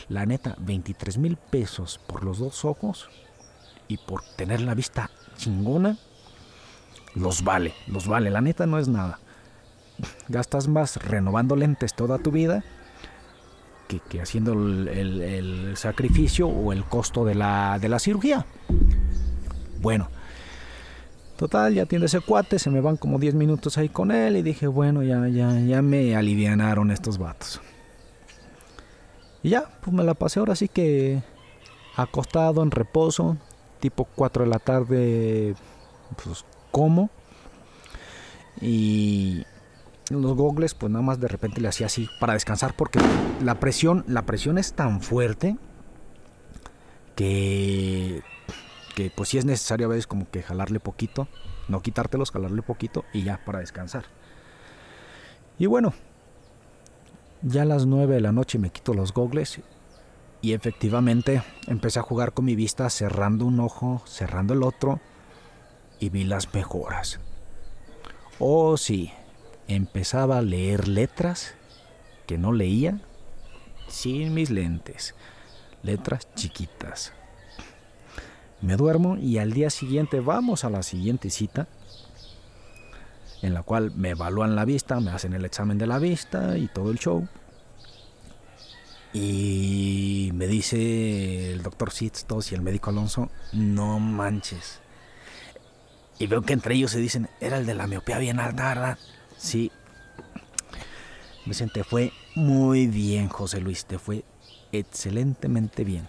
La 0.09 0.25
neta, 0.25 0.55
23 0.59 1.17
mil 1.17 1.37
pesos 1.37 1.99
por 2.07 2.23
los 2.23 2.39
dos 2.39 2.65
ojos 2.65 3.09
y 3.87 3.97
por 3.97 4.23
tener 4.35 4.61
la 4.61 4.73
vista 4.73 5.11
chingona, 5.37 5.97
los 7.13 7.43
vale, 7.43 7.73
los 7.87 8.07
vale. 8.07 8.29
La 8.29 8.41
neta 8.41 8.65
no 8.65 8.79
es 8.79 8.87
nada. 8.87 9.19
Gastas 10.27 10.67
más 10.67 10.97
renovando 10.97 11.55
lentes 11.55 11.93
toda 11.93 12.19
tu 12.19 12.31
vida 12.31 12.63
que, 13.87 14.21
haciendo 14.21 14.53
el, 14.53 15.73
sacrificio 15.75 16.47
o 16.47 16.73
el 16.73 16.83
costo 16.83 17.25
de 17.25 17.35
la, 17.35 17.79
de 17.79 17.89
la 17.89 17.99
cirugía. 17.99 18.45
Bueno, 19.81 20.09
total, 21.37 21.73
ya 21.73 21.85
tiene 21.85 22.05
ese 22.05 22.19
cuate, 22.19 22.59
se 22.59 22.69
me 22.69 22.81
van 22.81 22.97
como 22.97 23.19
10 23.19 23.35
minutos 23.35 23.77
ahí 23.77 23.89
con 23.89 24.11
él 24.11 24.37
y 24.37 24.41
dije, 24.41 24.67
bueno, 24.67 25.03
ya, 25.03 25.27
ya, 25.27 25.59
ya 25.59 25.81
me 25.81 26.15
alivianaron 26.15 26.91
estos 26.91 27.17
vatos. 27.17 27.61
Y 29.43 29.49
ya, 29.49 29.69
pues 29.81 29.95
me 29.95 30.03
la 30.03 30.13
pasé 30.13 30.39
ahora 30.39 30.55
sí 30.55 30.67
que 30.67 31.21
acostado 31.95 32.63
en 32.63 32.71
reposo, 32.71 33.37
tipo 33.79 34.05
4 34.15 34.43
de 34.43 34.49
la 34.49 34.59
tarde, 34.59 35.55
pues 36.23 36.45
como. 36.71 37.09
Y 38.61 39.45
los 40.09 40.33
gogles, 40.35 40.73
pues 40.73 40.91
nada 40.91 41.03
más 41.03 41.19
de 41.19 41.27
repente 41.27 41.61
le 41.61 41.67
hacía 41.67 41.87
así 41.87 42.09
para 42.19 42.33
descansar 42.33 42.75
porque 42.75 42.99
la 43.41 43.59
presión, 43.59 44.03
la 44.07 44.25
presión 44.25 44.57
es 44.57 44.73
tan 44.73 45.01
fuerte 45.01 45.57
que, 47.15 48.23
que 48.95 49.11
pues 49.15 49.29
si 49.29 49.37
es 49.37 49.45
necesario 49.45 49.87
a 49.87 49.89
veces 49.89 50.07
como 50.07 50.29
que 50.29 50.43
jalarle 50.43 50.79
poquito, 50.79 51.27
no 51.67 51.81
quitártelos, 51.81 52.31
jalarle 52.31 52.61
poquito 52.61 53.03
y 53.13 53.23
ya 53.23 53.43
para 53.43 53.59
descansar. 53.59 54.05
Y 55.59 55.65
bueno, 55.65 55.93
ya 57.41 57.63
a 57.63 57.65
las 57.65 57.85
9 57.85 58.15
de 58.15 58.21
la 58.21 58.31
noche 58.31 58.59
me 58.59 58.69
quito 58.69 58.93
los 58.93 59.13
gogles 59.13 59.59
y 60.41 60.53
efectivamente 60.53 61.43
empecé 61.67 61.99
a 61.99 62.03
jugar 62.03 62.33
con 62.33 62.45
mi 62.45 62.55
vista 62.55 62.89
cerrando 62.89 63.45
un 63.45 63.59
ojo, 63.59 64.01
cerrando 64.05 64.53
el 64.53 64.63
otro 64.63 64.99
y 65.99 66.09
vi 66.09 66.23
las 66.23 66.53
mejoras. 66.53 67.19
Oh, 68.39 68.77
sí, 68.77 69.11
empezaba 69.67 70.37
a 70.37 70.41
leer 70.41 70.87
letras 70.87 71.55
que 72.25 72.37
no 72.37 72.51
leía 72.51 72.99
sin 73.87 74.33
mis 74.33 74.49
lentes, 74.49 75.15
letras 75.83 76.27
chiquitas. 76.35 77.13
Me 78.61 78.75
duermo 78.75 79.17
y 79.17 79.37
al 79.37 79.53
día 79.53 79.69
siguiente 79.69 80.19
vamos 80.19 80.63
a 80.63 80.69
la 80.69 80.83
siguiente 80.83 81.29
cita, 81.29 81.67
en 83.41 83.53
la 83.53 83.61
cual 83.63 83.91
me 83.95 84.09
evalúan 84.09 84.55
la 84.55 84.65
vista, 84.65 84.99
me 84.99 85.11
hacen 85.11 85.33
el 85.33 85.45
examen 85.45 85.77
de 85.77 85.87
la 85.87 85.99
vista 85.99 86.57
y 86.57 86.67
todo 86.67 86.91
el 86.91 86.99
show. 86.99 87.27
Y 89.13 90.31
me 90.33 90.47
dice 90.47 91.53
el 91.53 91.63
doctor 91.63 91.91
Sitztos 91.91 92.51
y 92.51 92.55
el 92.55 92.61
médico 92.61 92.89
Alonso, 92.89 93.29
no 93.53 93.99
manches, 93.99 94.81
y 96.19 96.27
veo 96.27 96.41
que 96.41 96.53
entre 96.53 96.75
ellos 96.75 96.91
se 96.91 96.99
dicen, 96.99 97.29
era 97.39 97.57
el 97.57 97.65
de 97.65 97.75
la 97.75 97.87
miopía 97.87 98.17
bien 98.17 98.39
alta, 98.39 98.69
¿verdad? 98.69 98.97
Sí. 99.37 99.71
Me 101.45 101.53
te 101.53 101.83
fue 101.83 102.11
muy 102.35 102.87
bien, 102.87 103.29
José 103.29 103.61
Luis, 103.61 103.85
te 103.85 103.97
fue 103.99 104.25
excelentemente 104.71 105.83
bien. 105.83 106.07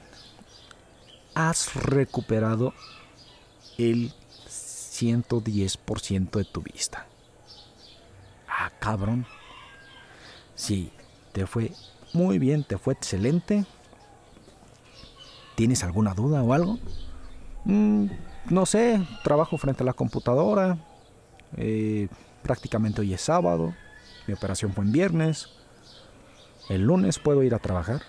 has 1.34 1.74
recuperado 1.74 2.74
el 3.76 4.12
110% 4.48 6.38
de 6.38 6.44
tu 6.44 6.62
vista. 6.62 7.06
Ah, 8.48 8.72
cabrón. 8.80 9.26
Sí, 10.56 10.90
te 11.32 11.46
fue 11.46 11.72
muy 12.12 12.40
bien, 12.40 12.64
te 12.64 12.78
fue 12.78 12.94
excelente. 12.94 13.64
¿Tienes 15.54 15.84
alguna 15.84 16.14
duda 16.14 16.42
o 16.42 16.52
algo? 16.52 16.78
Mm, 17.64 18.06
no 18.50 18.66
sé, 18.66 19.00
trabajo 19.22 19.56
frente 19.58 19.84
a 19.84 19.86
la 19.86 19.92
computadora. 19.92 20.78
Eh, 21.56 22.08
prácticamente 22.48 23.02
hoy 23.02 23.12
es 23.12 23.20
sábado. 23.20 23.74
Mi 24.26 24.32
operación 24.32 24.72
fue 24.72 24.84
en 24.84 24.92
viernes. 24.92 25.50
El 26.70 26.82
lunes 26.82 27.18
puedo 27.18 27.42
ir 27.42 27.54
a 27.54 27.58
trabajar. 27.58 28.00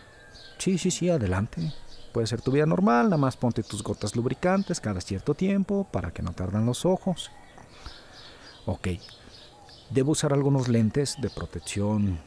Sí, 0.58 0.78
sí, 0.78 0.92
sí, 0.92 1.10
adelante. 1.10 1.74
Puede 2.14 2.26
ser 2.26 2.42
tu 2.42 2.52
vida 2.52 2.66
normal, 2.66 3.06
nada 3.06 3.18
más 3.18 3.36
ponte 3.36 3.64
tus 3.64 3.84
gotas 3.84 4.16
lubricantes 4.16 4.80
cada 4.80 5.02
cierto 5.02 5.36
tiempo 5.36 5.88
para 5.92 6.12
que 6.12 6.24
no 6.24 6.32
tardan 6.32 6.66
los 6.66 6.86
ojos. 6.86 7.32
Ok, 8.66 8.88
debo 9.90 10.14
usar 10.14 10.32
algunos 10.32 10.70
lentes 10.70 11.18
de 11.22 11.30
protección 11.30 12.20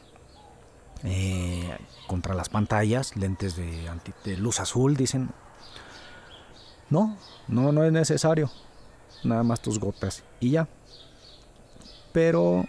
eh, 1.03 1.77
contra 2.07 2.35
las 2.35 2.49
pantallas, 2.49 3.15
lentes 3.17 3.55
de, 3.55 3.89
de 4.23 4.37
luz 4.37 4.59
azul, 4.59 4.95
dicen. 4.95 5.31
No, 6.89 7.17
no, 7.47 7.71
no 7.71 7.83
es 7.83 7.91
necesario. 7.91 8.51
Nada 9.23 9.41
más 9.41 9.61
tus 9.61 9.79
gotas 9.79 10.23
y 10.39 10.51
ya. 10.51 10.67
Pero 12.13 12.65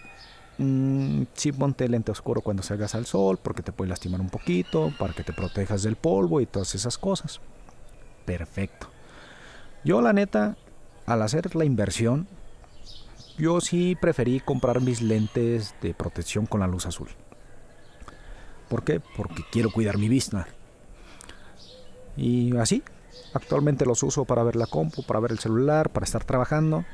Mm, 0.56 1.24
sí, 1.34 1.50
ponte 1.50 1.88
lente 1.88 2.12
oscuro 2.12 2.40
cuando 2.40 2.62
salgas 2.62 2.94
al 2.94 3.06
sol 3.06 3.38
porque 3.42 3.62
te 3.62 3.72
puede 3.72 3.88
lastimar 3.88 4.20
un 4.20 4.30
poquito, 4.30 4.92
para 4.98 5.12
que 5.12 5.24
te 5.24 5.32
protejas 5.32 5.82
del 5.82 5.96
polvo 5.96 6.40
y 6.40 6.46
todas 6.46 6.74
esas 6.74 6.96
cosas. 6.96 7.40
Perfecto. 8.24 8.88
Yo 9.84 10.00
la 10.00 10.12
neta, 10.12 10.56
al 11.06 11.22
hacer 11.22 11.54
la 11.56 11.64
inversión, 11.64 12.28
yo 13.36 13.60
sí 13.60 13.96
preferí 14.00 14.40
comprar 14.40 14.80
mis 14.80 15.02
lentes 15.02 15.74
de 15.82 15.92
protección 15.92 16.46
con 16.46 16.60
la 16.60 16.68
luz 16.68 16.86
azul. 16.86 17.08
¿Por 18.68 18.84
qué? 18.84 19.00
Porque 19.16 19.42
quiero 19.50 19.70
cuidar 19.70 19.98
mi 19.98 20.08
vista. 20.08 20.46
Y 22.16 22.56
así, 22.56 22.82
actualmente 23.34 23.84
los 23.84 24.02
uso 24.04 24.24
para 24.24 24.44
ver 24.44 24.54
la 24.54 24.66
compu, 24.66 25.02
para 25.02 25.20
ver 25.20 25.32
el 25.32 25.40
celular, 25.40 25.90
para 25.90 26.04
estar 26.04 26.24
trabajando. 26.24 26.84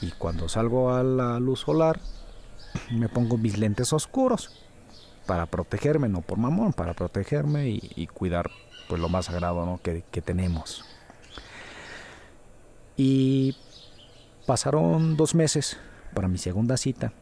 Y 0.00 0.12
cuando 0.12 0.48
salgo 0.48 0.94
a 0.94 1.02
la 1.02 1.40
luz 1.40 1.60
solar, 1.60 2.00
me 2.90 3.08
pongo 3.08 3.36
mis 3.36 3.58
lentes 3.58 3.92
oscuros 3.92 4.50
para 5.26 5.46
protegerme, 5.46 6.08
no 6.08 6.22
por 6.22 6.38
mamón, 6.38 6.72
para 6.72 6.94
protegerme 6.94 7.68
y, 7.68 8.06
cuidar 8.06 8.50
pues 8.88 9.00
lo 9.00 9.08
más 9.08 9.26
sagrado 9.26 9.78
que, 9.82 10.04
que 10.10 10.22
tenemos. 10.22 10.84
Y 12.96 13.56
pasaron 14.46 15.16
dos 15.16 15.34
meses 15.34 15.76
para 16.14 16.28
mi 16.28 16.38
segunda 16.38 16.76
cita. 16.76 17.12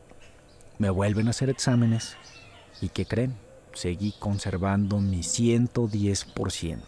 Me 0.78 0.90
vuelven 0.90 1.26
a 1.26 1.30
hacer 1.30 1.50
exámenes. 1.50 2.16
¿Y 2.80 2.90
qué 2.90 3.06
creen? 3.06 3.34
Seguí 3.72 4.14
conservando 4.18 5.00
mi 5.00 5.20
110%. 5.20 6.80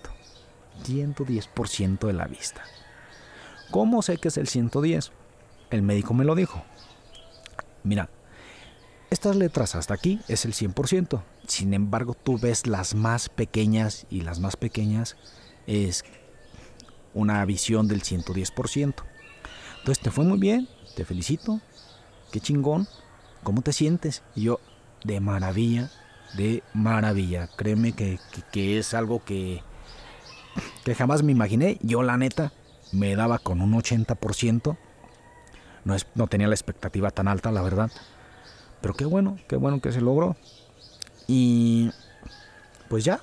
110% 0.84 2.06
de 2.06 2.12
la 2.12 2.26
vista. 2.26 2.62
¿Cómo 3.70 4.02
sé 4.02 4.16
que 4.18 4.28
es 4.28 4.36
el 4.38 4.48
110? 4.48 5.12
El 5.70 5.82
médico 5.82 6.14
me 6.14 6.24
lo 6.24 6.34
dijo. 6.34 6.62
Mira, 7.84 8.08
estas 9.10 9.36
letras 9.36 9.74
hasta 9.74 9.94
aquí 9.94 10.20
es 10.28 10.44
el 10.44 10.52
100%. 10.52 11.22
Sin 11.46 11.74
embargo, 11.74 12.14
tú 12.14 12.38
ves 12.38 12.66
las 12.66 12.94
más 12.94 13.28
pequeñas 13.28 14.06
y 14.10 14.20
las 14.20 14.40
más 14.40 14.56
pequeñas 14.56 15.16
es 15.66 16.04
una 17.14 17.44
visión 17.44 17.88
del 17.88 18.02
110%. 18.02 18.94
Entonces 19.78 20.02
te 20.02 20.10
fue 20.10 20.24
muy 20.24 20.38
bien, 20.38 20.68
te 20.94 21.04
felicito, 21.04 21.60
qué 22.32 22.40
chingón, 22.40 22.86
¿cómo 23.42 23.62
te 23.62 23.72
sientes? 23.72 24.22
Y 24.34 24.42
yo, 24.42 24.60
de 25.04 25.20
maravilla, 25.20 25.90
de 26.36 26.62
maravilla. 26.74 27.48
Créeme 27.56 27.92
que, 27.92 28.18
es 28.78 28.94
algo 28.94 29.24
que, 29.24 29.62
que 30.84 30.94
jamás 30.94 31.22
me 31.22 31.32
imaginé. 31.32 31.78
Yo 31.80 32.02
la 32.02 32.16
neta 32.16 32.52
me 32.92 33.16
daba 33.16 33.38
con 33.38 33.60
un 33.60 33.72
80%. 33.72 34.76
No, 36.14 36.26
tenía 36.26 36.48
la 36.48 36.54
expectativa 36.54 37.10
tan 37.10 37.28
alta, 37.28 37.50
la 37.50 37.62
verdad. 37.62 37.90
Pero 38.82 38.94
qué 38.94 39.06
bueno, 39.06 39.38
qué 39.48 39.56
bueno 39.56 39.80
que 39.80 39.90
se 39.90 40.02
logró. 40.02 40.36
Y 41.26 41.90
pues 42.88 43.04
ya, 43.04 43.20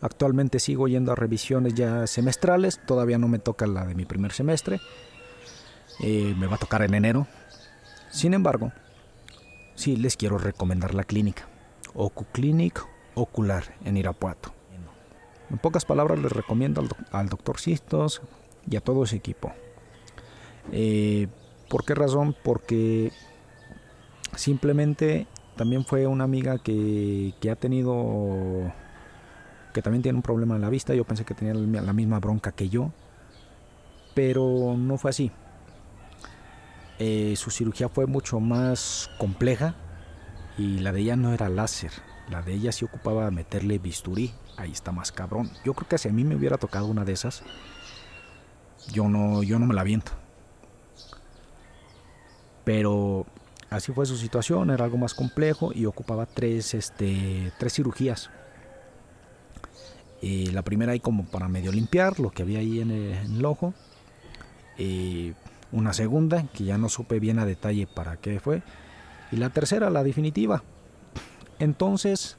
actualmente 0.00 0.60
sigo 0.60 0.86
yendo 0.86 1.12
a 1.12 1.16
revisiones 1.16 1.74
ya 1.74 2.06
semestrales, 2.06 2.80
todavía 2.86 3.18
no 3.18 3.28
me 3.28 3.38
toca 3.38 3.66
la 3.66 3.84
de 3.84 3.94
mi 3.94 4.04
primer 4.04 4.32
semestre, 4.32 4.80
eh, 6.00 6.34
me 6.38 6.46
va 6.46 6.54
a 6.54 6.58
tocar 6.58 6.82
en 6.82 6.94
enero. 6.94 7.26
Sin 8.10 8.32
embargo, 8.32 8.72
sí 9.74 9.96
les 9.96 10.16
quiero 10.16 10.38
recomendar 10.38 10.94
la 10.94 11.04
clínica, 11.04 11.48
Ocuclinic 11.94 12.84
Ocular 13.14 13.74
en 13.84 13.96
Irapuato. 13.96 14.52
En 15.50 15.58
pocas 15.58 15.84
palabras 15.84 16.18
les 16.18 16.32
recomiendo 16.32 16.84
al, 17.12 17.28
doctor 17.28 17.60
Sistos 17.60 18.20
y 18.68 18.76
a 18.76 18.80
todo 18.80 19.04
ese 19.04 19.16
equipo. 19.16 19.52
Eh, 20.72 21.28
¿Por 21.68 21.84
qué 21.84 21.94
razón? 21.94 22.34
Porque 22.42 23.12
Simplemente 24.36 25.26
también 25.56 25.84
fue 25.84 26.06
una 26.06 26.24
amiga 26.24 26.58
que, 26.58 27.32
ha 27.50 27.56
tenido, 27.56 28.72
que 29.72 29.80
también 29.80 30.02
tiene 30.02 30.16
un 30.16 30.22
problema 30.22 30.56
en 30.56 30.60
la 30.60 30.68
vista. 30.70 30.94
Yo 30.94 31.04
pensé 31.04 31.24
que 31.24 31.34
tenía 31.34 31.54
la 31.54 31.92
misma 31.94 32.20
bronca 32.20 32.52
que 32.52 32.68
yo, 32.68 32.92
pero 34.14 34.74
no 34.76 34.98
fue 34.98 35.10
así. 35.10 35.32
Eh, 36.98 37.34
su 37.36 37.50
cirugía 37.50 37.88
fue 37.88 38.06
mucho 38.06 38.40
más 38.40 39.10
compleja 39.18 39.74
y 40.56 40.78
la 40.78 40.92
de 40.92 41.00
ella 41.00 41.16
no 41.16 41.32
era 41.32 41.48
láser. 41.48 41.92
La 42.28 42.42
de 42.42 42.54
ella 42.54 42.72
sí 42.72 42.84
ocupaba 42.84 43.30
meterle 43.30 43.78
bisturí. 43.78 44.32
Ahí 44.58 44.72
está 44.72 44.92
más 44.92 45.12
cabrón. 45.12 45.50
Yo 45.64 45.72
creo 45.72 45.88
que 45.88 45.98
si 45.98 46.08
a 46.08 46.12
mí 46.12 46.24
me 46.24 46.36
hubiera 46.36 46.58
tocado 46.58 46.86
una 46.86 47.04
de 47.04 47.12
esas, 47.12 47.42
yo 48.92 49.08
no, 49.08 49.42
yo 49.42 49.58
no 49.58 49.66
me 49.66 49.74
la 49.74 49.82
viento. 49.82 50.12
Pero 52.66 53.24
Así 53.70 53.92
fue 53.92 54.06
su 54.06 54.16
situación, 54.16 54.70
era 54.70 54.84
algo 54.84 54.96
más 54.96 55.14
complejo 55.14 55.72
y 55.74 55.86
ocupaba 55.86 56.26
tres, 56.26 56.72
este, 56.74 57.52
tres 57.58 57.74
cirugías. 57.74 58.30
Y 60.20 60.46
la 60.46 60.62
primera 60.62 60.92
ahí 60.92 61.00
como 61.00 61.26
para 61.26 61.48
medio 61.48 61.72
limpiar 61.72 62.20
lo 62.20 62.30
que 62.30 62.42
había 62.42 62.60
ahí 62.60 62.80
en 62.80 62.90
el, 62.90 63.44
ojo. 63.44 63.74
Y 64.78 65.34
una 65.72 65.92
segunda 65.92 66.44
que 66.54 66.64
ya 66.64 66.78
no 66.78 66.88
supe 66.88 67.18
bien 67.18 67.38
a 67.38 67.44
detalle 67.44 67.86
para 67.86 68.16
qué 68.18 68.38
fue. 68.38 68.62
Y 69.32 69.36
la 69.36 69.50
tercera, 69.50 69.90
la 69.90 70.04
definitiva. 70.04 70.62
Entonces, 71.58 72.36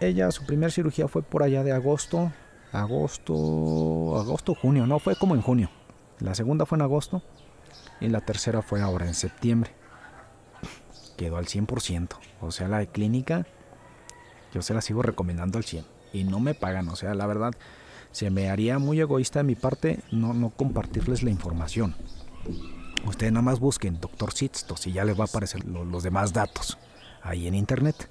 ella, 0.00 0.30
su 0.30 0.46
primera 0.46 0.72
cirugía 0.72 1.06
fue 1.06 1.22
por 1.22 1.42
allá 1.42 1.62
de 1.62 1.72
agosto, 1.72 2.32
agosto, 2.72 4.18
agosto, 4.18 4.54
junio, 4.54 4.86
no, 4.86 4.98
fue 4.98 5.16
como 5.16 5.34
en 5.34 5.42
junio. 5.42 5.70
La 6.20 6.34
segunda 6.34 6.64
fue 6.64 6.76
en 6.78 6.82
agosto 6.82 7.22
y 8.00 8.08
la 8.08 8.20
tercera 8.20 8.62
fue 8.62 8.80
ahora 8.80 9.06
en 9.06 9.14
septiembre. 9.14 9.70
Quedó 11.16 11.36
al 11.36 11.46
100%. 11.46 12.08
O 12.40 12.50
sea, 12.50 12.68
la 12.68 12.78
de 12.78 12.88
clínica 12.88 13.46
yo 14.52 14.62
se 14.62 14.74
la 14.74 14.80
sigo 14.80 15.02
recomendando 15.02 15.58
al 15.58 15.64
100. 15.64 15.84
Y 16.12 16.24
no 16.24 16.40
me 16.40 16.54
pagan. 16.54 16.88
O 16.88 16.96
sea, 16.96 17.14
la 17.14 17.26
verdad, 17.26 17.52
se 18.12 18.30
me 18.30 18.50
haría 18.50 18.78
muy 18.78 19.00
egoísta 19.00 19.40
de 19.40 19.44
mi 19.44 19.56
parte 19.56 20.00
no, 20.12 20.32
no 20.32 20.50
compartirles 20.50 21.22
la 21.22 21.30
información. 21.30 21.96
Ustedes 23.04 23.32
nada 23.32 23.42
más 23.42 23.58
busquen 23.58 24.00
Doctor 24.00 24.32
Sitstos 24.32 24.86
y 24.86 24.92
ya 24.92 25.04
les 25.04 25.18
va 25.18 25.24
a 25.24 25.26
aparecer 25.26 25.64
los 25.64 26.02
demás 26.02 26.32
datos 26.32 26.78
ahí 27.22 27.48
en 27.48 27.54
internet. 27.54 28.08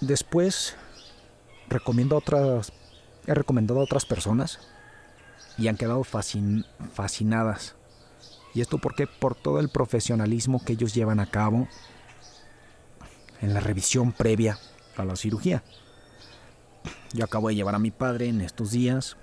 Después 0.00 0.74
recomiendo 1.68 2.16
otras, 2.16 2.72
he 3.26 3.34
recomendado 3.34 3.80
a 3.80 3.84
otras 3.84 4.04
personas 4.04 4.58
y 5.58 5.68
han 5.68 5.76
quedado 5.76 6.04
fascinadas. 6.04 7.74
¿Y 8.54 8.60
esto 8.60 8.78
por 8.78 8.94
qué? 8.94 9.06
Por 9.06 9.34
todo 9.34 9.60
el 9.60 9.68
profesionalismo 9.68 10.64
que 10.64 10.74
ellos 10.74 10.94
llevan 10.94 11.20
a 11.20 11.30
cabo 11.30 11.68
en 13.40 13.54
la 13.54 13.60
revisión 13.60 14.12
previa 14.12 14.58
a 14.96 15.04
la 15.04 15.16
cirugía. 15.16 15.62
Yo 17.12 17.24
acabo 17.24 17.48
de 17.48 17.54
llevar 17.54 17.74
a 17.74 17.78
mi 17.78 17.90
padre 17.90 18.28
en 18.28 18.40
estos 18.40 18.70
días. 18.70 19.16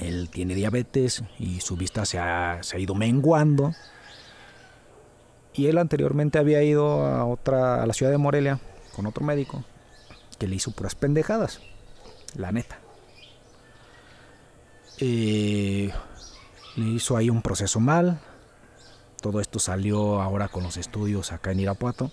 Él 0.00 0.30
tiene 0.30 0.54
diabetes 0.54 1.22
y 1.38 1.60
su 1.60 1.76
vista 1.76 2.06
se 2.06 2.18
ha, 2.18 2.62
se 2.62 2.76
ha 2.76 2.80
ido 2.80 2.94
menguando. 2.94 3.74
Y 5.54 5.66
él 5.66 5.78
anteriormente 5.78 6.38
había 6.38 6.62
ido 6.62 7.04
a 7.04 7.26
otra 7.26 7.82
a 7.82 7.86
la 7.86 7.92
ciudad 7.92 8.10
de 8.10 8.18
Morelia 8.18 8.58
con 8.96 9.06
otro 9.06 9.24
médico 9.24 9.64
que 10.38 10.48
le 10.48 10.56
hizo 10.56 10.70
puras 10.70 10.94
pendejadas. 10.94 11.60
La 12.34 12.52
neta. 12.52 12.81
Eh, 15.04 15.90
le 16.76 16.88
hizo 16.90 17.16
ahí 17.16 17.28
un 17.28 17.42
proceso 17.42 17.80
mal. 17.80 18.20
Todo 19.20 19.40
esto 19.40 19.58
salió 19.58 20.22
ahora 20.22 20.46
con 20.46 20.62
los 20.62 20.76
estudios 20.76 21.32
acá 21.32 21.50
en 21.50 21.58
Irapuato. 21.58 22.12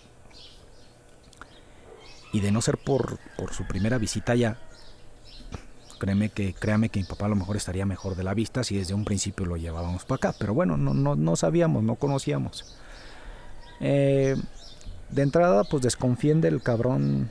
Y 2.33 2.39
de 2.39 2.51
no 2.51 2.61
ser 2.63 2.79
por, 2.79 3.19
por 3.37 3.53
su 3.53 3.67
primera 3.67 3.99
visita 3.99 4.33
ya, 4.33 4.57
créeme 5.99 6.29
que, 6.29 6.55
créame 6.55 6.89
que 6.89 6.99
mi 6.99 7.05
papá 7.05 7.27
a 7.27 7.29
lo 7.29 7.35
mejor 7.35 7.57
estaría 7.57 7.85
mejor 7.85 8.15
de 8.15 8.23
la 8.23 8.33
vista 8.33 8.63
si 8.63 8.77
desde 8.77 8.95
un 8.95 9.05
principio 9.05 9.45
lo 9.45 9.55
llevábamos 9.55 10.05
para 10.05 10.29
acá. 10.29 10.35
Pero 10.39 10.55
bueno, 10.55 10.75
no, 10.75 10.95
no, 10.95 11.15
no 11.15 11.35
sabíamos, 11.35 11.83
no 11.83 11.93
conocíamos. 11.93 12.75
Eh, 13.81 14.35
de 15.11 15.21
entrada, 15.21 15.63
pues 15.63 15.83
desconfíen 15.83 16.41
del 16.41 16.63
cabrón 16.63 17.29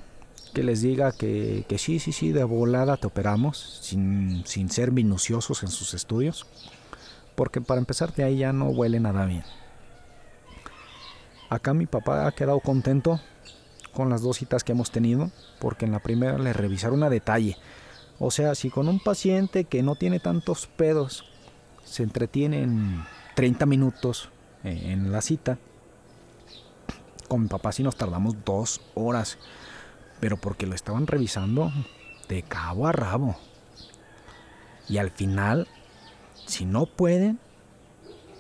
que 0.49 0.63
les 0.63 0.83
diga 0.83 1.13
que, 1.13 1.65
que, 1.69 1.79
sí, 1.79 1.99
sí, 1.99 2.13
sí, 2.13 2.33
de 2.33 2.45
volada 2.45 2.97
te 2.97 3.07
operamos, 3.07 3.81
sin, 3.83 4.45
sin 4.47 4.71
ser 4.71 4.93
minuciosos 4.93 5.63
en 5.63 5.69
sus 5.69 5.95
estudios. 5.95 6.47
Porque 7.35 7.61
para 7.61 7.81
empezar 7.81 8.13
de 8.15 8.25
ahí 8.25 8.39
ya 8.39 8.53
no 8.53 8.67
huele 8.67 9.01
nada 9.01 9.25
bien. 9.27 9.45
Acá 11.51 11.73
mi 11.73 11.87
papá 11.87 12.27
ha 12.27 12.33
quedado 12.33 12.61
contento 12.61 13.21
con 13.93 14.11
las 14.11 14.23
dos 14.23 14.37
citas 14.37 14.65
que 14.65 14.73
hemos 14.73 14.91
tenido, 14.91 15.31
porque 15.59 15.85
en 15.87 15.93
la 15.93 16.01
primera 16.01 16.39
le 16.39 16.53
revisaron 16.53 17.03
a 17.03 17.11
detalle. 17.11 17.57
O 18.19 18.31
sea, 18.31 18.55
si 18.55 18.71
con 18.71 18.89
un 18.89 19.01
paciente 19.01 19.65
que 19.65 19.83
no 19.83 19.95
tiene 19.95 20.21
tantos 20.21 20.67
pedos 20.67 21.25
se 21.85 22.03
entretiene 22.03 22.63
en 22.63 23.05
30 23.35 23.65
minutos 23.67 24.31
eh, 24.65 24.93
en 24.93 25.11
la 25.11 25.23
cita, 25.23 25.59
con 27.29 27.43
mi 27.43 27.49
papá 27.49 27.73
sí 27.73 27.83
nos 27.83 27.97
tardamos 27.97 28.37
dos 28.45 28.81
horas, 28.95 29.39
pero 30.21 30.37
porque 30.37 30.67
lo 30.67 30.75
estaban 30.75 31.07
revisando 31.07 31.73
de 32.29 32.43
cabo 32.43 32.87
a 32.87 32.93
rabo. 32.93 33.37
Y 34.89 34.99
al 34.99 35.11
final, 35.11 35.69
si 36.47 36.65
no 36.65 36.87
pueden, 36.87 37.39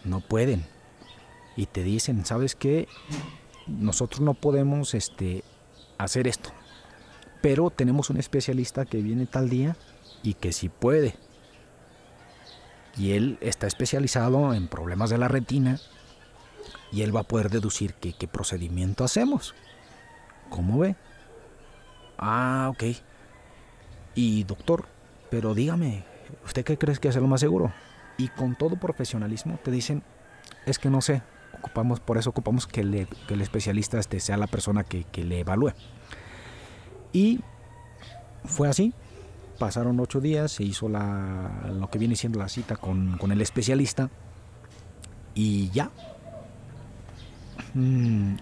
no 0.05 0.21
pueden. 0.21 0.65
Y 1.57 1.67
te 1.67 1.83
dicen, 1.83 2.25
¿sabes 2.25 2.55
qué? 2.55 2.89
Nosotros 3.67 4.21
no 4.21 4.35
podemos 4.35 4.95
este, 4.95 5.45
hacer 5.99 6.27
esto. 6.27 6.51
Pero 7.43 7.71
tenemos 7.71 8.11
un 8.11 8.17
especialista 8.17 8.85
que 8.85 9.03
viene 9.03 9.27
tal 9.27 9.49
día 9.49 9.77
y 10.23 10.35
que 10.35 10.53
sí 10.53 10.69
puede. 10.69 11.17
Y 12.97 13.13
él 13.13 13.39
está 13.41 13.67
especializado 13.67 14.55
en 14.55 14.69
problemas 14.69 15.11
de 15.11 15.19
la 15.19 15.29
retina 15.29 15.79
y 16.91 17.03
él 17.03 17.15
va 17.15 17.21
a 17.21 17.29
poder 17.29 17.51
deducir 17.51 17.95
qué, 17.95 18.13
qué 18.13 18.27
procedimiento 18.27 19.05
hacemos. 19.05 19.55
¿Cómo 20.49 20.79
ve? 20.79 20.97
Ah, 22.19 22.69
ok. 22.71 22.85
Y 24.15 24.45
doctor, 24.45 24.87
pero 25.31 25.55
dígame, 25.55 26.05
¿usted 26.45 26.65
qué 26.65 26.77
crees 26.77 26.99
que 26.99 27.09
es 27.09 27.17
lo 27.17 27.27
más 27.27 27.41
seguro? 27.41 27.73
Y 28.17 28.29
con 28.29 28.57
todo 28.57 28.77
profesionalismo 28.77 29.59
te 29.63 29.71
dicen, 29.71 30.03
es 30.67 30.79
que 30.79 30.91
no 30.91 31.01
sé, 31.01 31.23
ocupamos, 31.57 32.01
por 32.01 32.19
eso 32.19 32.31
ocupamos 32.31 32.67
que, 32.67 32.81
el 32.81 33.41
especialista 33.41 33.99
este 33.99 34.19
sea 34.19 34.37
la 34.37 34.49
persona 34.49 34.85
que, 34.85 35.07
le 35.25 35.41
evalúe. 35.41 35.73
Y 37.13 37.41
fue 38.45 38.69
así. 38.69 38.93
Pasaron 39.59 39.99
ocho 39.99 40.21
días, 40.21 40.53
se 40.53 40.63
hizo 40.63 40.89
la, 40.89 41.69
lo 41.73 41.91
que 41.91 41.99
viene 41.99 42.15
siendo 42.15 42.39
la 42.39 42.49
cita 42.49 42.77
con, 42.77 43.19
con 43.19 43.33
el 43.33 43.41
especialista 43.41 44.09
y 45.35 45.69
ya, 45.71 45.91
Mm. 47.75 48.37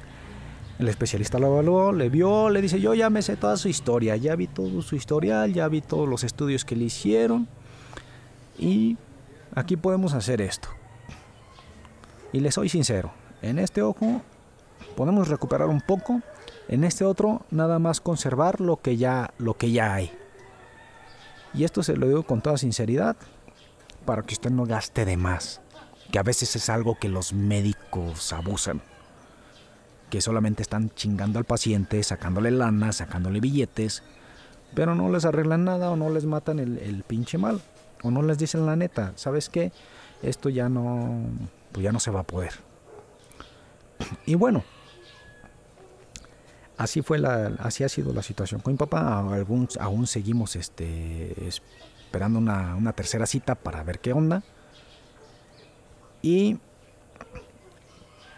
El 0.79 0.89
especialista 0.89 1.39
lo 1.39 1.47
evaluó, 1.47 1.93
le 1.93 2.11
vio, 2.11 2.51
le 2.51 2.61
dice, 2.61 2.81
yo 2.81 2.93
ya 2.93 3.09
me 3.09 3.23
sé 3.23 3.37
toda 3.37 3.57
su 3.57 3.69
historia, 3.69 4.15
ya 4.17 4.37
vi 4.37 4.47
todo 4.47 4.83
su 4.83 4.95
historial, 4.95 5.55
ya 5.55 5.69
vi 5.69 5.81
todos 5.81 6.07
los 6.07 6.23
estudios 6.23 6.67
que 6.67 6.77
le 6.77 6.85
hicieron 6.85 7.49
y 8.59 8.99
aquí 9.55 9.77
podemos 9.77 10.13
hacer 10.13 10.43
esto. 10.43 10.69
Y 12.31 12.41
le 12.41 12.53
soy 12.53 12.69
sincero, 12.69 13.11
en 13.41 13.59
este 13.59 13.81
ojo 13.81 14.21
podemos 14.97 15.29
recuperar 15.29 15.69
un 15.69 15.81
poco, 15.81 16.21
en 16.69 16.85
este 16.85 17.07
otro 17.07 17.47
nada 17.51 17.79
más 17.79 18.03
conservar 18.03 18.61
lo 18.61 18.83
que 18.83 18.99
ya, 18.99 19.33
lo 19.39 19.55
que 19.55 19.71
ya 19.71 19.95
hay. 19.95 20.11
Y 21.55 21.65
esto 21.65 21.83
se 21.83 21.97
lo 21.97 22.07
digo 22.07 22.25
con 22.25 22.43
toda 22.43 22.59
sinceridad 22.59 23.17
para 24.05 24.23
que 24.23 24.35
usted 24.35 24.51
no 24.51 24.67
gaste 24.67 25.07
de 25.07 25.17
más, 25.17 25.63
que 26.13 26.19
a 26.19 26.23
veces 26.23 26.55
es 26.55 26.69
algo 26.69 26.99
que 26.99 27.09
los 27.09 27.33
médicos 27.33 28.35
abusan 28.35 28.83
que 30.11 30.21
solamente 30.21 30.63
están 30.63 30.91
chingando 30.95 31.39
al 31.39 31.45
paciente, 31.45 32.03
sacándole 32.03 32.51
lana, 32.51 32.93
sacándole 32.93 33.41
billetes, 33.41 34.03
pero 34.75 34.95
no 34.95 35.11
les 35.11 35.25
arreglan 35.25 35.65
nada 35.65 35.91
o 35.91 35.97
no 35.97 36.11
les 36.11 36.25
matan 36.25 36.59
el, 36.59 37.05
pinche 37.07 37.39
mal, 37.39 37.61
o 38.03 38.11
no 38.11 38.23
les 38.23 38.39
dicen 38.39 38.67
la 38.67 38.77
neta, 38.77 39.13
¿sabes 39.17 39.49
qué? 39.49 39.73
Esto 40.23 40.49
ya 40.49 40.69
no, 40.69 41.25
pues 41.73 41.85
ya 41.85 41.93
no 41.93 42.01
se 42.01 42.11
va 42.11 42.21
a 42.21 42.25
poder. 42.25 42.53
Y 44.27 44.35
bueno, 44.35 44.65
así 46.77 47.03
fue 47.03 47.19
la, 47.19 47.53
así 47.59 47.85
ha 47.85 47.89
sido 47.89 48.13
la 48.13 48.23
situación 48.23 48.61
con 48.61 48.75
mi 48.75 48.79
papá. 48.79 49.19
Aún, 49.19 49.69
aún 49.81 50.07
seguimos 50.07 50.57
este, 50.57 51.35
esperando 51.49 52.39
una, 52.39 52.77
una 52.77 52.93
tercera 52.93 53.27
cita 53.27 53.55
para 53.55 53.83
ver 53.83 53.99
qué 53.99 54.13
onda. 54.13 54.43
Y 56.23 56.59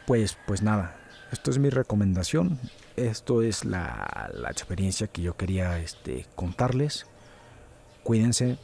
pues, 0.06 0.38
pues 0.46 0.62
nada, 0.62 0.97
esto 1.32 1.50
es 1.50 1.58
mi 1.58 1.70
recomendación. 1.70 2.58
Esto 2.96 3.42
es 3.42 3.64
la, 3.64 4.30
experiencia 4.50 5.06
que 5.06 5.22
yo 5.22 5.36
quería 5.36 5.78
este, 5.78 6.26
contarles. 6.34 7.06
Cuídense, 8.02 8.58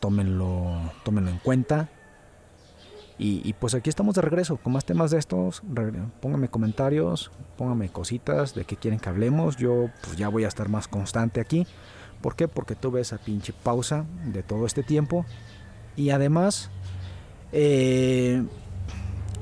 tómenlo, 0.00 0.92
tómenlo 1.04 1.30
en 1.30 1.38
cuenta. 1.38 1.88
Y, 3.20 3.52
pues 3.54 3.74
aquí 3.74 3.90
estamos 3.90 4.14
de 4.14 4.22
regreso 4.22 4.58
con 4.58 4.72
más 4.72 4.84
temas 4.84 5.10
de 5.10 5.18
estos. 5.18 5.62
Pónganme 6.20 6.48
comentarios, 6.48 7.32
pónganme 7.56 7.88
cositas 7.88 8.54
de 8.54 8.64
qué 8.64 8.76
quieren 8.76 9.00
que 9.00 9.08
hablemos. 9.08 9.56
Yo 9.56 9.90
pues 10.04 10.16
ya 10.16 10.28
voy 10.28 10.44
a 10.44 10.48
estar 10.48 10.68
más 10.68 10.86
constante 10.86 11.40
aquí. 11.40 11.66
¿Por 12.20 12.36
qué? 12.36 12.46
Porque 12.46 12.76
tuve 12.76 13.00
esa 13.00 13.18
pinche 13.18 13.52
pausa 13.52 14.04
de 14.24 14.44
todo 14.44 14.66
este 14.66 14.84
tiempo. 14.84 15.26
Y 15.96 16.10
además, 16.10 16.70
eh, 17.50 18.44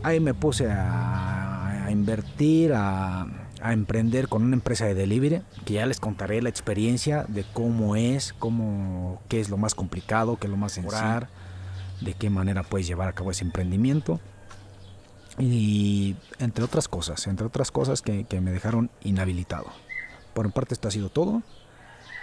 ahí 0.02 0.20
me 0.20 0.32
puse 0.32 0.70
a 0.70 1.45
a 1.86 1.90
invertir, 1.92 2.72
a, 2.74 3.26
emprender 3.62 4.28
con 4.28 4.42
una 4.42 4.54
empresa 4.54 4.86
de 4.86 4.94
delivery, 4.94 5.42
que 5.64 5.74
ya 5.74 5.86
les 5.86 6.00
contaré 6.00 6.42
la 6.42 6.48
experiencia 6.48 7.24
de 7.28 7.44
cómo 7.52 7.96
es, 7.96 8.32
cómo, 8.32 9.22
qué 9.28 9.40
es 9.40 9.48
lo 9.48 9.56
más 9.56 9.74
complicado, 9.74 10.36
qué 10.36 10.46
es 10.46 10.50
lo 10.50 10.56
más 10.56 10.72
sencillo, 10.72 11.28
de 12.00 12.14
qué 12.14 12.28
manera 12.28 12.62
puedes 12.62 12.86
llevar 12.86 13.08
a 13.08 13.12
cabo 13.12 13.30
ese 13.30 13.44
emprendimiento. 13.44 14.20
Y 15.38 16.16
entre 16.38 16.64
otras 16.64 16.88
cosas, 16.88 17.26
entre 17.26 17.46
otras 17.46 17.70
cosas 17.70 18.02
que, 18.02 18.24
que 18.24 18.40
me 18.40 18.50
dejaron 18.50 18.90
inhabilitado. 19.02 19.66
Por 20.34 20.46
mi 20.46 20.52
parte 20.52 20.74
esto 20.74 20.88
ha 20.88 20.90
sido 20.90 21.08
todo. 21.08 21.42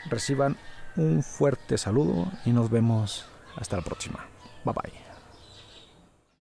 Reciban 0.09 0.57
un 0.95 1.23
fuerte 1.23 1.77
saludo 1.77 2.31
y 2.45 2.51
nos 2.51 2.69
vemos 2.69 3.25
hasta 3.55 3.77
la 3.77 3.83
próxima. 3.83 4.25
Bye 4.65 4.73
bye. 4.73 5.02